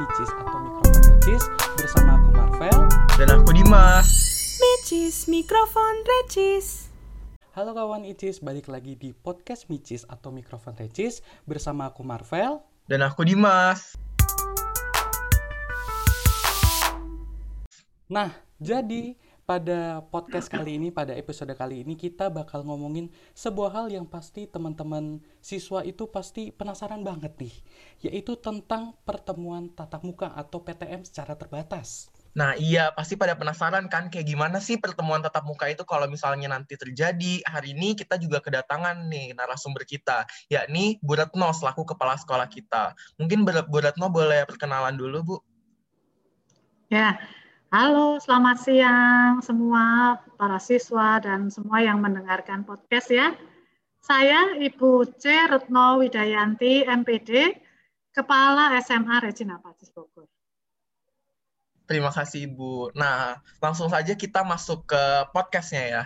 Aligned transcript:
Micis 0.00 0.32
atau 0.32 0.58
Mikrofon 0.64 1.02
Recis 1.12 1.44
bersama 1.76 2.16
aku 2.16 2.32
Marvel. 2.32 2.78
Dan 3.20 3.28
aku 3.36 3.52
Dimas. 3.52 4.08
Micis, 4.56 5.28
mikrofon 5.28 5.94
Recis. 6.08 6.88
Halo 7.52 7.76
kawan 7.76 8.08
Icis, 8.08 8.40
balik 8.40 8.72
lagi 8.72 8.96
di 8.96 9.12
podcast 9.12 9.68
Micis 9.68 10.08
atau 10.08 10.32
Mikrofon 10.32 10.72
Recis 10.80 11.20
bersama 11.44 11.92
aku 11.92 12.00
Marvel. 12.00 12.64
Dan 12.88 13.04
aku 13.04 13.28
Dimas. 13.28 13.92
Nah, 18.08 18.32
jadi 18.56 19.20
pada 19.50 19.98
podcast 20.14 20.46
kali 20.46 20.78
ini, 20.78 20.94
pada 20.94 21.10
episode 21.10 21.50
kali 21.58 21.82
ini 21.82 21.98
kita 21.98 22.30
bakal 22.30 22.62
ngomongin 22.62 23.10
sebuah 23.34 23.82
hal 23.82 23.86
yang 23.90 24.06
pasti 24.06 24.46
teman-teman 24.46 25.18
siswa 25.42 25.82
itu 25.82 26.06
pasti 26.06 26.54
penasaran 26.54 27.02
banget 27.02 27.34
nih, 27.34 27.54
yaitu 28.06 28.38
tentang 28.38 28.94
pertemuan 29.02 29.66
tatap 29.74 30.06
muka 30.06 30.30
atau 30.38 30.62
PTM 30.62 31.02
secara 31.02 31.34
terbatas. 31.34 32.14
Nah 32.38 32.54
iya, 32.54 32.94
pasti 32.94 33.18
pada 33.18 33.34
penasaran 33.34 33.90
kan 33.90 34.06
kayak 34.06 34.30
gimana 34.30 34.62
sih 34.62 34.78
pertemuan 34.78 35.18
tatap 35.18 35.42
muka 35.42 35.66
itu 35.66 35.82
kalau 35.82 36.06
misalnya 36.06 36.46
nanti 36.46 36.78
terjadi. 36.78 37.42
Hari 37.42 37.74
ini 37.74 37.98
kita 37.98 38.22
juga 38.22 38.38
kedatangan 38.38 39.10
nih 39.10 39.34
narasumber 39.34 39.82
kita, 39.82 40.30
yakni 40.46 41.02
Bu 41.02 41.18
Retno 41.18 41.50
selaku 41.50 41.90
kepala 41.90 42.14
sekolah 42.14 42.46
kita. 42.46 42.94
Mungkin 43.18 43.42
Bu 43.42 43.78
Retno 43.82 44.14
boleh 44.14 44.46
perkenalan 44.46 44.94
dulu, 44.94 45.18
Bu? 45.26 45.36
Ya, 46.86 47.18
Halo, 47.70 48.18
selamat 48.18 48.66
siang 48.66 49.38
semua 49.46 50.18
para 50.34 50.58
siswa 50.58 51.22
dan 51.22 51.54
semua 51.54 51.78
yang 51.78 52.02
mendengarkan 52.02 52.66
podcast 52.66 53.14
ya. 53.14 53.30
Saya 54.02 54.58
Ibu 54.58 55.06
C. 55.14 55.30
Retno 55.46 56.02
Widayanti, 56.02 56.82
MPD, 56.82 57.30
Kepala 58.10 58.74
SMA 58.82 59.22
Regina 59.22 59.62
Pacis 59.62 59.86
Bogor. 59.94 60.26
Terima 61.86 62.10
kasih 62.10 62.50
Ibu. 62.50 62.90
Nah, 62.98 63.38
langsung 63.62 63.86
saja 63.86 64.18
kita 64.18 64.42
masuk 64.42 64.90
ke 64.90 65.02
podcastnya 65.30 65.84
ya. 65.86 66.04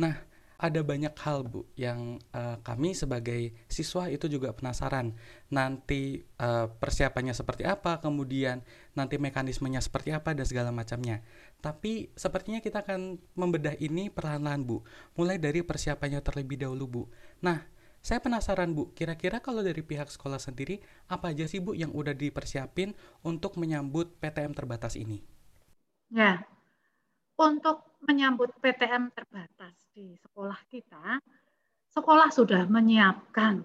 Nah, 0.00 0.16
ada 0.62 0.78
banyak 0.86 1.10
hal 1.26 1.42
Bu 1.42 1.66
yang 1.74 2.22
uh, 2.30 2.54
kami 2.62 2.94
sebagai 2.94 3.50
siswa 3.66 4.06
itu 4.06 4.30
juga 4.30 4.54
penasaran 4.54 5.10
nanti 5.50 6.22
uh, 6.38 6.70
persiapannya 6.70 7.34
seperti 7.34 7.66
apa, 7.66 7.98
kemudian 7.98 8.62
nanti 8.94 9.18
mekanismenya 9.18 9.82
seperti 9.82 10.14
apa 10.14 10.30
dan 10.38 10.46
segala 10.46 10.70
macamnya. 10.70 11.18
Tapi 11.58 12.14
sepertinya 12.14 12.62
kita 12.62 12.86
akan 12.86 13.18
membedah 13.34 13.74
ini 13.82 14.06
perlahan-lahan 14.06 14.62
Bu, 14.62 14.86
mulai 15.18 15.42
dari 15.42 15.66
persiapannya 15.66 16.22
terlebih 16.22 16.62
dahulu 16.62 16.86
Bu. 16.86 17.02
Nah, 17.42 17.66
saya 17.98 18.22
penasaran 18.22 18.70
Bu, 18.70 18.94
kira-kira 18.94 19.42
kalau 19.42 19.66
dari 19.66 19.82
pihak 19.82 20.14
sekolah 20.14 20.38
sendiri 20.38 20.78
apa 21.10 21.34
aja 21.34 21.50
sih 21.50 21.58
Bu 21.58 21.74
yang 21.74 21.90
udah 21.90 22.14
dipersiapin 22.14 22.94
untuk 23.26 23.58
menyambut 23.58 24.14
PTM 24.22 24.54
terbatas 24.54 24.94
ini? 24.94 25.26
Ya, 26.14 26.46
untuk 27.34 27.82
menyambut 28.06 28.54
PTM 28.62 29.10
terbatas 29.10 29.81
di 29.92 30.16
sekolah 30.16 30.56
kita, 30.72 31.20
sekolah 31.92 32.32
sudah 32.32 32.64
menyiapkan, 32.64 33.60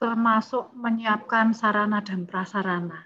termasuk 0.00 0.72
menyiapkan 0.72 1.52
sarana 1.52 2.00
dan 2.00 2.24
prasarana. 2.24 3.04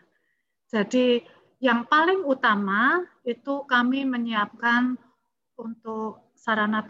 Jadi 0.71 1.19
yang 1.59 1.91
paling 1.91 2.23
utama 2.23 3.03
itu 3.27 3.67
kami 3.67 4.07
menyiapkan 4.07 4.95
untuk 5.59 6.31
sarana 6.39 6.87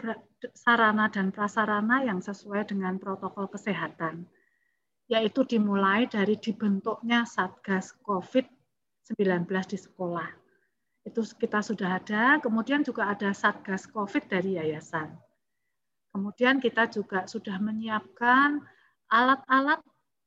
sarana 0.53 1.09
dan 1.09 1.33
prasarana 1.33 2.05
yang 2.05 2.21
sesuai 2.21 2.69
dengan 2.69 3.01
protokol 3.01 3.49
kesehatan, 3.49 4.29
yaitu 5.09 5.41
dimulai 5.49 6.05
dari 6.05 6.37
dibentuknya 6.37 7.25
Satgas 7.25 7.97
COVID-19 8.05 9.49
di 9.49 9.77
sekolah 9.81 10.44
itu 11.05 11.21
kita 11.37 11.61
sudah 11.61 12.01
ada. 12.01 12.41
Kemudian 12.41 12.81
juga 12.81 13.13
ada 13.13 13.29
Satgas 13.31 13.85
COVID 13.85 14.25
dari 14.25 14.57
yayasan. 14.57 15.13
Kemudian 16.11 16.57
kita 16.57 16.89
juga 16.89 17.29
sudah 17.29 17.61
menyiapkan 17.61 18.63
alat-alat 19.11 19.79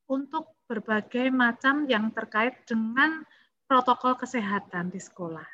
untuk 0.06 0.54
berbagai 0.70 1.28
macam 1.34 1.88
yang 1.90 2.12
terkait 2.14 2.62
dengan 2.68 3.24
protokol 3.68 4.16
kesehatan 4.16 4.88
di 4.88 5.00
sekolah, 5.00 5.44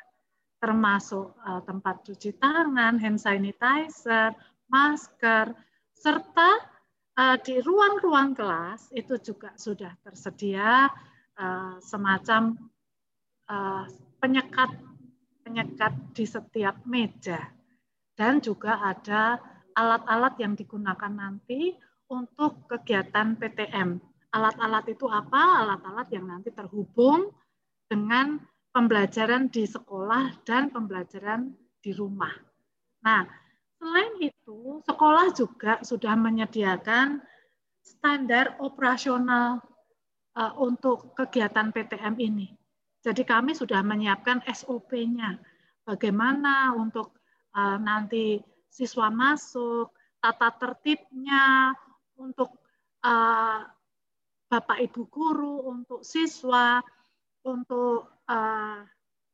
termasuk 0.59 1.35
uh, 1.43 1.63
tempat 1.63 2.03
cuci 2.03 2.35
tangan, 2.39 2.95
hand 2.99 3.19
sanitizer, 3.19 4.31
masker, 4.71 5.55
serta 5.95 6.51
uh, 7.15 7.35
di 7.39 7.59
ruang-ruang 7.63 8.35
kelas 8.35 8.91
itu 8.91 9.15
juga 9.19 9.55
sudah 9.55 9.91
tersedia 10.03 10.91
uh, 11.39 11.75
semacam 11.79 12.55
penyekat 14.17 14.73
penyekat 15.45 15.93
di 16.17 16.25
setiap 16.25 16.81
meja. 16.89 17.53
Dan 18.17 18.41
juga 18.41 18.81
ada 18.81 19.37
alat-alat 19.77 20.41
yang 20.41 20.57
digunakan 20.57 21.13
nanti 21.13 21.77
untuk 22.09 22.65
kegiatan 22.65 23.37
PTM. 23.37 24.01
Alat-alat 24.33 24.89
itu 24.89 25.05
apa? 25.05 25.61
Alat-alat 25.61 26.07
yang 26.09 26.25
nanti 26.25 26.49
terhubung 26.49 27.29
dengan 27.85 28.41
pembelajaran 28.73 29.47
di 29.53 29.69
sekolah 29.69 30.43
dan 30.43 30.73
pembelajaran 30.73 31.53
di 31.79 31.93
rumah. 31.93 32.33
Nah, 33.05 33.23
selain 33.77 34.17
itu, 34.19 34.81
sekolah 34.83 35.31
juga 35.31 35.79
sudah 35.85 36.17
menyediakan 36.17 37.21
standar 37.85 38.57
operasional 38.59 39.61
uh, 40.35 40.53
untuk 40.57 41.13
kegiatan 41.13 41.69
PTM 41.69 42.17
ini. 42.17 42.47
Jadi 43.05 43.21
kami 43.21 43.53
sudah 43.53 43.85
menyiapkan 43.85 44.41
SOP-nya. 44.49 45.37
Bagaimana 45.85 46.73
untuk 46.73 47.13
uh, 47.53 47.77
nanti 47.77 48.41
siswa 48.65 49.13
masuk, 49.13 49.93
tata 50.17 50.49
tertibnya, 50.57 51.69
untuk 52.17 52.65
uh, 53.05 53.61
Bapak 54.49 54.81
Ibu 54.89 55.05
guru, 55.13 55.69
untuk 55.69 56.01
siswa, 56.01 56.81
untuk 57.45 58.25
uh, 58.25 58.81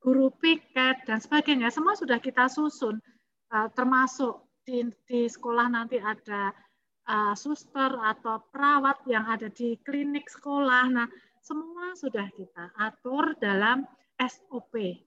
guru 0.03 0.27
piket, 0.35 1.07
dan 1.07 1.23
sebagainya. 1.23 1.71
Semua 1.71 1.95
sudah 1.95 2.19
kita 2.19 2.51
susun, 2.51 2.99
uh, 3.55 3.67
termasuk 3.71 4.43
di, 4.67 4.83
di 5.07 5.31
sekolah 5.31 5.71
nanti 5.71 5.95
ada 5.95 6.51
uh, 7.07 7.33
suster 7.39 7.95
atau 8.03 8.43
perawat 8.51 8.99
yang 9.07 9.25
ada 9.31 9.47
di 9.47 9.79
klinik 9.79 10.27
sekolah. 10.27 10.83
Nah, 10.91 11.07
semua 11.41 11.97
sudah 11.97 12.29
kita 12.37 12.69
atur 12.77 13.33
dalam 13.41 13.83
SOP. 14.21 15.01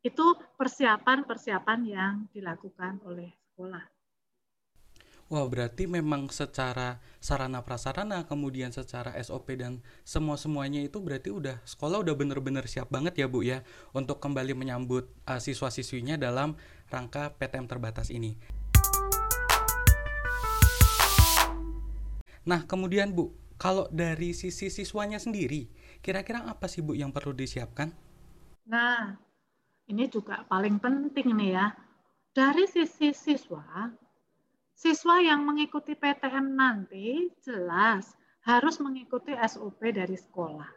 Itu 0.00 0.26
persiapan-persiapan 0.56 1.80
yang 1.84 2.14
dilakukan 2.32 3.04
oleh 3.04 3.28
sekolah. 3.52 3.84
Wah, 5.28 5.44
berarti 5.44 5.84
memang 5.84 6.32
secara 6.32 7.04
sarana 7.20 7.60
prasarana, 7.60 8.24
kemudian 8.24 8.72
secara 8.72 9.12
SOP 9.20 9.60
dan 9.60 9.84
semua-semuanya 10.00 10.80
itu 10.80 11.04
berarti 11.04 11.28
udah 11.28 11.60
sekolah 11.68 12.00
udah 12.00 12.16
bener-bener 12.16 12.64
siap 12.64 12.88
banget 12.88 13.20
ya 13.20 13.28
Bu 13.28 13.44
ya 13.44 13.60
untuk 13.92 14.24
kembali 14.24 14.56
menyambut 14.56 15.12
uh, 15.28 15.36
siswa-siswinya 15.36 16.16
dalam 16.16 16.56
rangka 16.88 17.36
PTM 17.36 17.68
terbatas 17.68 18.08
ini. 18.08 18.40
Nah, 22.48 22.64
kemudian 22.64 23.12
Bu, 23.12 23.36
kalau 23.58 23.90
dari 23.90 24.30
sisi 24.30 24.70
siswanya 24.70 25.18
sendiri, 25.18 25.66
kira-kira 25.98 26.46
apa 26.46 26.70
sih 26.70 26.78
Bu 26.78 26.94
yang 26.94 27.10
perlu 27.10 27.34
disiapkan? 27.34 27.90
Nah, 28.70 29.18
ini 29.90 30.06
juga 30.06 30.46
paling 30.46 30.78
penting 30.78 31.34
nih 31.34 31.50
ya. 31.58 31.66
Dari 32.30 32.70
sisi 32.70 33.10
siswa, 33.10 33.90
siswa 34.78 35.18
yang 35.18 35.42
mengikuti 35.42 35.98
PTM 35.98 36.54
nanti 36.54 37.34
jelas 37.42 38.14
harus 38.46 38.78
mengikuti 38.78 39.34
SOP 39.34 39.82
dari 39.90 40.14
sekolah. 40.14 40.70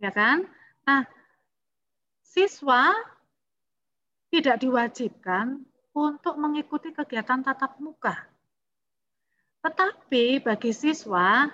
Ya 0.00 0.08
kan? 0.08 0.48
Nah, 0.88 1.04
siswa 2.24 2.96
tidak 4.32 4.64
diwajibkan 4.64 5.68
untuk 5.92 6.40
mengikuti 6.40 6.96
kegiatan 6.96 7.44
tatap 7.44 7.76
muka. 7.76 8.16
Tetapi 9.60 10.40
bagi 10.40 10.72
siswa 10.72 11.44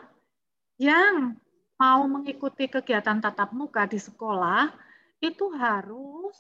yang 0.77 1.37
mau 1.77 2.01
mengikuti 2.09 2.69
kegiatan 2.69 3.21
tatap 3.21 3.53
muka 3.53 3.85
di 3.85 4.01
sekolah 4.01 4.73
itu 5.21 5.53
harus 5.57 6.37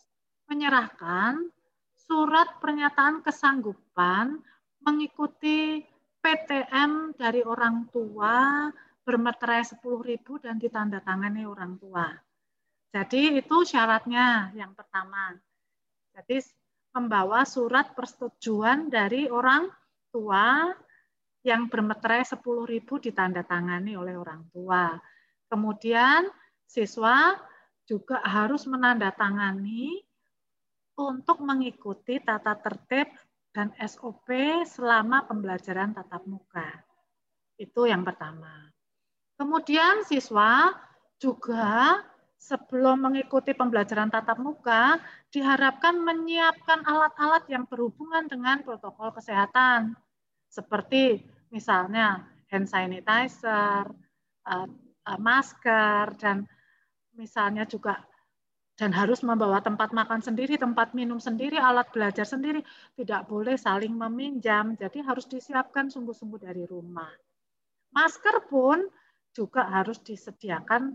menyerahkan 0.48 1.48
surat 1.96 2.60
pernyataan 2.62 3.20
kesanggupan 3.24 4.40
mengikuti 4.84 5.82
PTM 6.22 7.16
dari 7.18 7.42
orang 7.42 7.90
tua 7.90 8.68
bermeterai 9.06 9.62
10.000 9.62 10.42
dan 10.42 10.58
ditandatangani 10.58 11.46
orang 11.46 11.78
tua. 11.78 12.10
Jadi 12.90 13.38
itu 13.38 13.56
syaratnya 13.62 14.50
yang 14.54 14.74
pertama. 14.74 15.34
Jadi 16.16 16.42
membawa 16.96 17.44
surat 17.44 17.92
persetujuan 17.92 18.88
dari 18.88 19.28
orang 19.28 19.68
tua 20.10 20.72
yang 21.46 21.70
bermeterai 21.70 22.26
10.000 22.26 22.42
ditandatangani 22.82 23.94
oleh 23.94 24.18
orang 24.18 24.42
tua. 24.50 24.98
Kemudian 25.46 26.26
siswa 26.66 27.38
juga 27.86 28.18
harus 28.26 28.66
menandatangani 28.66 30.02
untuk 30.98 31.38
mengikuti 31.46 32.18
tata 32.18 32.58
tertib 32.58 33.06
dan 33.54 33.70
SOP 33.78 34.26
selama 34.66 35.22
pembelajaran 35.30 35.94
tatap 35.94 36.26
muka. 36.26 36.66
Itu 37.54 37.86
yang 37.86 38.02
pertama. 38.02 38.66
Kemudian 39.38 40.02
siswa 40.02 40.74
juga 41.22 42.02
sebelum 42.36 43.06
mengikuti 43.06 43.54
pembelajaran 43.54 44.10
tatap 44.10 44.42
muka 44.42 44.98
diharapkan 45.30 45.94
menyiapkan 45.96 46.84
alat-alat 46.84 47.46
yang 47.48 47.64
berhubungan 47.70 48.28
dengan 48.28 48.60
protokol 48.66 49.14
kesehatan 49.14 49.96
seperti 50.52 51.35
misalnya 51.56 52.28
hand 52.52 52.68
sanitizer, 52.68 53.88
eh, 54.44 54.68
eh, 55.08 55.18
masker, 55.20 56.12
dan 56.20 56.44
misalnya 57.16 57.64
juga 57.64 57.96
dan 58.76 58.92
harus 58.92 59.24
membawa 59.24 59.64
tempat 59.64 59.96
makan 59.96 60.20
sendiri, 60.20 60.60
tempat 60.60 60.92
minum 60.92 61.16
sendiri, 61.16 61.56
alat 61.56 61.88
belajar 61.96 62.28
sendiri, 62.28 62.60
tidak 62.92 63.24
boleh 63.24 63.56
saling 63.56 63.96
meminjam, 63.96 64.76
jadi 64.76 65.00
harus 65.00 65.24
disiapkan 65.24 65.88
sungguh-sungguh 65.88 66.44
dari 66.44 66.68
rumah. 66.68 67.08
Masker 67.96 68.44
pun 68.52 68.84
juga 69.32 69.64
harus 69.72 69.96
disediakan 70.04 70.92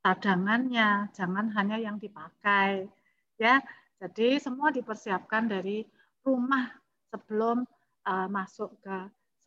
cadangannya, 0.00 1.12
jangan 1.12 1.52
hanya 1.52 1.76
yang 1.76 2.00
dipakai. 2.00 2.88
Ya, 3.36 3.60
jadi 4.00 4.40
semua 4.40 4.72
dipersiapkan 4.72 5.52
dari 5.52 5.84
rumah 6.24 6.72
sebelum 7.12 7.68
uh, 8.08 8.28
masuk 8.32 8.72
ke 8.80 8.98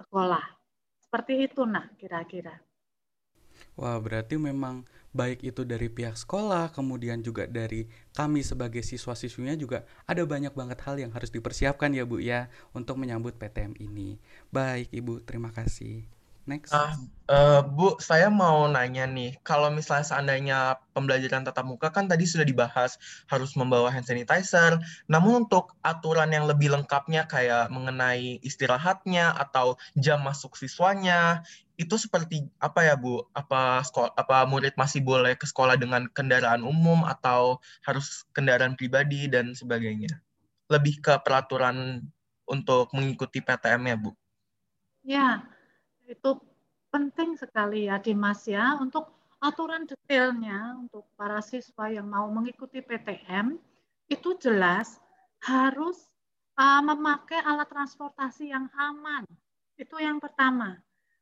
sekolah. 0.06 0.46
Seperti 1.04 1.34
itu, 1.46 1.62
nah, 1.68 1.86
kira-kira. 2.00 2.56
Wah, 3.80 3.98
berarti 4.04 4.36
memang 4.36 4.84
baik 5.12 5.44
itu 5.44 5.62
dari 5.68 5.88
pihak 5.92 6.16
sekolah, 6.16 6.72
kemudian 6.76 7.20
juga 7.24 7.48
dari 7.48 7.88
kami 8.16 8.44
sebagai 8.44 8.84
siswa-siswinya 8.84 9.56
juga 9.60 9.84
ada 10.08 10.24
banyak 10.24 10.52
banget 10.56 10.80
hal 10.88 10.96
yang 11.00 11.12
harus 11.16 11.32
dipersiapkan 11.32 11.92
ya 11.96 12.04
Bu 12.08 12.20
ya 12.24 12.48
untuk 12.76 13.00
menyambut 13.00 13.36
PTM 13.40 13.76
ini. 13.80 14.20
Baik 14.52 14.92
Ibu, 14.92 15.24
terima 15.24 15.52
kasih. 15.52 16.21
Next. 16.50 16.74
Uh, 16.74 16.98
uh, 17.30 17.62
Bu, 17.62 18.02
saya 18.02 18.34
mau 18.34 18.66
nanya 18.66 19.06
nih, 19.06 19.38
kalau 19.46 19.70
misalnya 19.70 20.06
seandainya 20.10 20.60
pembelajaran 20.98 21.46
tatap 21.46 21.70
muka 21.70 21.94
kan 21.94 22.10
tadi 22.10 22.26
sudah 22.26 22.42
dibahas 22.42 22.98
harus 23.30 23.54
membawa 23.54 23.94
hand 23.94 24.10
sanitizer, 24.10 24.82
namun 25.06 25.46
untuk 25.46 25.78
aturan 25.86 26.34
yang 26.34 26.50
lebih 26.50 26.74
lengkapnya 26.74 27.30
kayak 27.30 27.70
mengenai 27.70 28.42
istirahatnya 28.42 29.38
atau 29.38 29.78
jam 29.94 30.26
masuk 30.26 30.58
siswanya, 30.58 31.46
itu 31.78 31.94
seperti 31.98 32.50
apa 32.58 32.90
ya 32.90 32.98
Bu? 32.98 33.22
Apa 33.38 33.86
sekolah, 33.86 34.18
apa 34.18 34.46
murid 34.50 34.74
masih 34.74 35.06
boleh 35.06 35.38
ke 35.38 35.46
sekolah 35.46 35.78
dengan 35.78 36.10
kendaraan 36.10 36.66
umum 36.66 37.06
atau 37.06 37.62
harus 37.86 38.26
kendaraan 38.34 38.74
pribadi 38.74 39.30
dan 39.30 39.54
sebagainya? 39.54 40.10
Lebih 40.74 41.06
ke 41.06 41.14
peraturan 41.22 42.02
untuk 42.50 42.90
mengikuti 42.98 43.46
PTM 43.46 43.82
ya 43.86 43.98
Bu? 43.98 44.12
Ya, 45.02 45.28
itu 46.12 46.32
penting 46.92 47.40
sekali 47.40 47.88
ya 47.88 47.96
Dimas 48.04 48.44
ya 48.44 48.76
untuk 48.76 49.08
aturan 49.40 49.88
detailnya 49.88 50.76
untuk 50.78 51.08
para 51.16 51.40
siswa 51.40 51.88
yang 51.88 52.06
mau 52.06 52.28
mengikuti 52.30 52.84
PTM 52.84 53.56
itu 54.12 54.36
jelas 54.38 55.00
harus 55.42 55.98
uh, 56.60 56.84
memakai 56.84 57.40
alat 57.42 57.66
transportasi 57.72 58.52
yang 58.52 58.68
aman. 58.76 59.24
Itu 59.80 59.98
yang 59.98 60.20
pertama. 60.22 60.78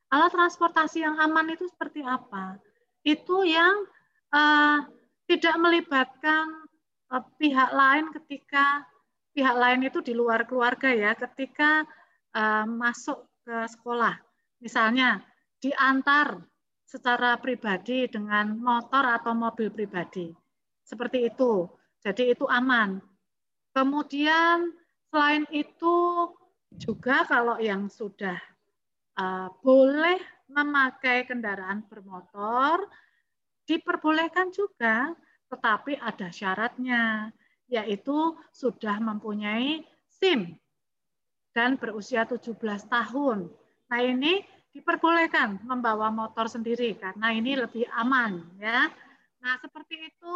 Alat 0.10 0.34
transportasi 0.34 1.06
yang 1.06 1.16
aman 1.22 1.54
itu 1.54 1.70
seperti 1.70 2.02
apa? 2.04 2.58
Itu 3.06 3.46
yang 3.46 3.88
uh, 4.34 4.84
tidak 5.30 5.56
melibatkan 5.62 6.66
uh, 7.14 7.24
pihak 7.38 7.72
lain 7.72 8.10
ketika 8.20 8.84
pihak 9.32 9.56
lain 9.56 9.86
itu 9.86 10.02
di 10.02 10.18
luar 10.18 10.44
keluarga 10.50 10.92
ya, 10.92 11.14
ketika 11.16 11.88
uh, 12.36 12.66
masuk 12.68 13.24
ke 13.46 13.56
sekolah 13.70 14.18
Misalnya 14.60 15.24
diantar 15.60 16.40
secara 16.88 17.38
pribadi 17.38 18.10
dengan 18.10 18.58
motor 18.58 19.06
atau 19.06 19.36
mobil 19.38 19.70
pribadi. 19.70 20.34
Seperti 20.82 21.30
itu. 21.30 21.70
Jadi 22.02 22.34
itu 22.34 22.48
aman. 22.50 22.98
Kemudian 23.76 24.74
selain 25.12 25.46
itu 25.54 26.28
juga 26.74 27.26
kalau 27.30 27.62
yang 27.62 27.92
sudah 27.92 28.38
uh, 29.20 29.54
boleh 29.62 30.18
memakai 30.50 31.30
kendaraan 31.30 31.86
bermotor 31.86 32.90
diperbolehkan 33.70 34.50
juga, 34.50 35.14
tetapi 35.54 36.02
ada 36.02 36.34
syaratnya, 36.34 37.30
yaitu 37.70 38.34
sudah 38.50 38.98
mempunyai 38.98 39.86
SIM 40.10 40.58
dan 41.54 41.78
berusia 41.78 42.26
17 42.26 42.58
tahun. 42.90 43.54
Nah 43.90 44.00
ini 44.06 44.46
diperbolehkan 44.70 45.66
membawa 45.66 46.14
motor 46.14 46.46
sendiri 46.46 46.94
karena 46.98 47.34
ini 47.34 47.58
lebih 47.58 47.90
aman 47.98 48.42
ya. 48.62 48.88
Nah 49.42 49.54
seperti 49.60 49.98
itu 50.14 50.36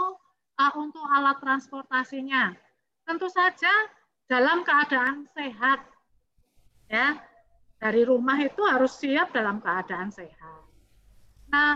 uh, 0.58 0.74
untuk 0.78 1.06
alat 1.06 1.38
transportasinya. 1.40 2.54
Tentu 3.04 3.28
saja 3.30 3.72
dalam 4.26 4.66
keadaan 4.66 5.30
sehat 5.38 5.86
ya. 6.90 7.18
Dari 7.84 8.08
rumah 8.08 8.40
itu 8.40 8.64
harus 8.64 8.96
siap 8.96 9.36
dalam 9.36 9.60
keadaan 9.60 10.08
sehat. 10.08 10.64
Nah, 11.52 11.76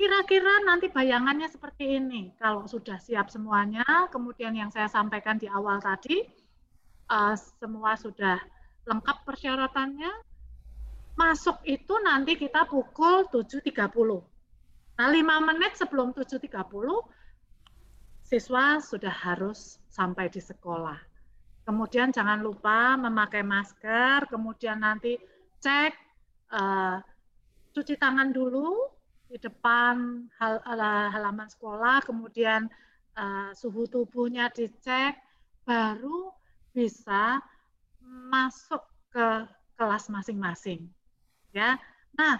kira-kira 0.00 0.64
nanti 0.64 0.88
bayangannya 0.88 1.44
seperti 1.44 2.00
ini. 2.00 2.32
Kalau 2.40 2.64
sudah 2.64 2.96
siap 2.96 3.28
semuanya, 3.28 3.84
kemudian 4.08 4.56
yang 4.56 4.72
saya 4.72 4.88
sampaikan 4.88 5.36
di 5.36 5.44
awal 5.44 5.76
tadi, 5.84 6.24
uh, 7.12 7.36
semua 7.36 8.00
sudah 8.00 8.40
lengkap 8.88 9.28
persyaratannya, 9.28 10.08
masuk 11.20 11.60
itu 11.68 11.94
nanti 12.00 12.32
kita 12.40 12.64
pukul 12.64 13.28
7.30. 13.28 13.76
Nah, 14.96 15.08
5 15.12 15.48
menit 15.52 15.76
sebelum 15.76 16.16
7.30 16.16 16.48
siswa 18.24 18.80
sudah 18.80 19.12
harus 19.12 19.76
sampai 19.92 20.32
di 20.32 20.40
sekolah. 20.40 20.96
Kemudian 21.68 22.08
jangan 22.08 22.40
lupa 22.40 22.96
memakai 22.96 23.44
masker, 23.44 24.32
kemudian 24.32 24.80
nanti 24.80 25.20
cek 25.60 25.92
uh, 26.56 26.96
cuci 27.76 28.00
tangan 28.00 28.32
dulu 28.32 28.88
di 29.28 29.36
depan 29.36 30.24
hal, 30.40 30.64
halaman 31.12 31.46
sekolah, 31.52 32.00
kemudian 32.02 32.64
uh, 33.20 33.52
suhu 33.52 33.84
tubuhnya 33.86 34.48
dicek, 34.50 35.20
baru 35.68 36.32
bisa 36.72 37.38
masuk 38.08 38.82
ke 39.12 39.46
kelas 39.76 40.08
masing-masing 40.10 40.90
ya. 41.50 41.78
Nah, 42.16 42.36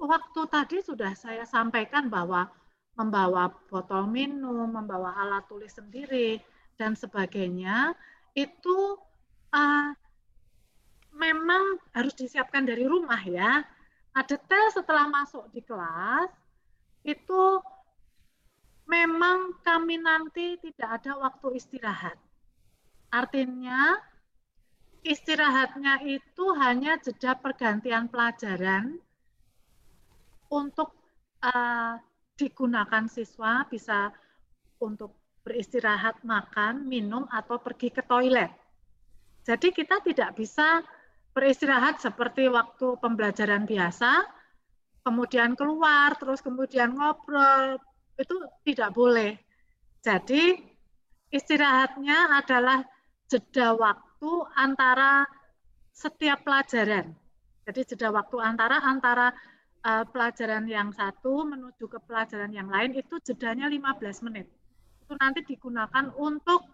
waktu 0.00 0.40
tadi 0.48 0.78
sudah 0.80 1.12
saya 1.12 1.44
sampaikan 1.44 2.08
bahwa 2.08 2.48
membawa 2.96 3.52
botol 3.68 4.08
minum, 4.08 4.68
membawa 4.68 5.16
alat 5.20 5.46
tulis 5.48 5.72
sendiri 5.72 6.40
dan 6.76 6.96
sebagainya 6.96 7.96
itu 8.36 8.96
uh, 9.52 9.88
memang 11.16 11.80
harus 11.92 12.14
disiapkan 12.16 12.64
dari 12.64 12.84
rumah 12.88 13.20
ya. 13.24 13.64
Nah, 14.10 14.24
detail 14.26 14.68
setelah 14.74 15.06
masuk 15.06 15.46
di 15.54 15.62
kelas 15.62 16.28
itu 17.06 17.62
memang 18.90 19.54
kami 19.62 20.02
nanti 20.02 20.58
tidak 20.58 21.00
ada 21.00 21.16
waktu 21.16 21.56
istirahat. 21.56 22.18
Artinya 23.10 23.98
istirahatnya 25.00 26.04
itu 26.04 26.44
hanya 26.60 27.00
jeda 27.00 27.36
pergantian 27.36 28.08
pelajaran 28.12 29.00
untuk 30.52 30.92
uh, 31.40 31.96
digunakan 32.36 33.04
siswa 33.08 33.64
bisa 33.68 34.12
untuk 34.80 35.16
beristirahat, 35.40 36.20
makan, 36.24 36.84
minum, 36.84 37.24
atau 37.32 37.56
pergi 37.60 37.88
ke 37.88 38.04
toilet. 38.04 38.52
Jadi 39.44 39.72
kita 39.72 40.04
tidak 40.04 40.36
bisa 40.36 40.84
beristirahat 41.32 42.00
seperti 42.00 42.52
waktu 42.52 43.00
pembelajaran 43.00 43.64
biasa, 43.64 44.24
kemudian 45.00 45.56
keluar, 45.56 46.12
terus 46.20 46.44
kemudian 46.44 46.92
ngobrol, 46.92 47.80
itu 48.20 48.36
tidak 48.68 48.92
boleh. 48.92 49.40
Jadi 50.04 50.60
istirahatnya 51.32 52.36
adalah 52.36 52.84
jeda 53.30 53.76
waktu 53.76 54.09
waktu 54.20 54.36
antara 54.52 55.24
setiap 55.96 56.44
pelajaran. 56.44 57.16
Jadi 57.64 57.80
jeda 57.88 58.12
waktu 58.12 58.36
antara 58.36 58.76
antara 58.84 59.32
uh, 59.80 60.04
pelajaran 60.04 60.68
yang 60.68 60.92
satu 60.92 61.48
menuju 61.48 61.88
ke 61.88 61.96
pelajaran 62.04 62.52
yang 62.52 62.68
lain 62.68 62.92
itu 62.92 63.16
jedanya 63.24 63.64
15 63.72 63.96
menit. 64.28 64.44
Itu 65.00 65.16
nanti 65.16 65.40
digunakan 65.48 66.12
untuk 66.20 66.68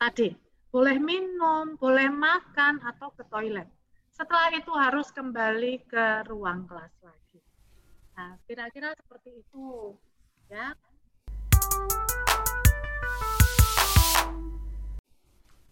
tadi 0.00 0.32
boleh 0.72 0.96
minum, 0.96 1.76
boleh 1.76 2.08
makan 2.08 2.80
atau 2.80 3.12
ke 3.12 3.28
toilet. 3.28 3.68
setelah 4.12 4.52
itu 4.52 4.68
harus 4.76 5.08
kembali 5.08 5.88
ke 5.88 6.28
ruang 6.28 6.68
kelas 6.68 6.92
lagi. 7.00 7.40
Nah, 8.12 8.36
kira-kira 8.44 8.92
seperti 8.92 9.40
itu, 9.40 9.96
ya. 10.52 10.76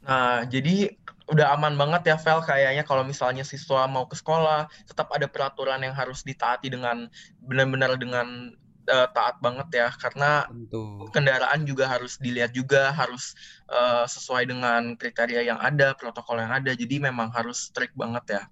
Nah, 0.00 0.49
jadi 0.49 0.97
udah 1.30 1.54
aman 1.54 1.78
banget 1.78 2.11
ya, 2.11 2.16
Vel, 2.19 2.40
kayaknya 2.42 2.83
kalau 2.83 3.07
misalnya 3.07 3.47
siswa 3.47 3.87
mau 3.87 4.09
ke 4.11 4.19
sekolah, 4.19 4.66
tetap 4.88 5.12
ada 5.14 5.30
peraturan 5.30 5.78
yang 5.85 5.95
harus 5.95 6.26
ditaati 6.26 6.73
dengan 6.73 7.07
benar-benar 7.45 7.95
dengan 8.00 8.50
uh, 8.90 9.09
taat 9.14 9.38
banget 9.38 9.69
ya, 9.71 9.88
karena 9.95 10.50
Tentu. 10.50 11.07
kendaraan 11.14 11.62
juga 11.62 11.87
harus 11.87 12.19
dilihat 12.19 12.50
juga, 12.50 12.90
harus 12.90 13.38
uh, 13.71 14.09
sesuai 14.11 14.50
dengan 14.50 14.99
kriteria 14.99 15.47
yang 15.47 15.61
ada, 15.62 15.95
protokol 15.95 16.42
yang 16.42 16.50
ada, 16.50 16.75
jadi 16.75 16.99
memang 16.99 17.30
harus 17.30 17.71
strict 17.71 17.95
banget 17.95 18.40
ya. 18.40 18.42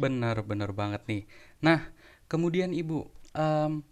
Benar, 0.00 0.40
benar 0.42 0.72
banget 0.72 1.04
nih. 1.06 1.22
Nah, 1.60 1.92
kemudian 2.26 2.72
Ibu, 2.72 3.04
um, 3.36 3.84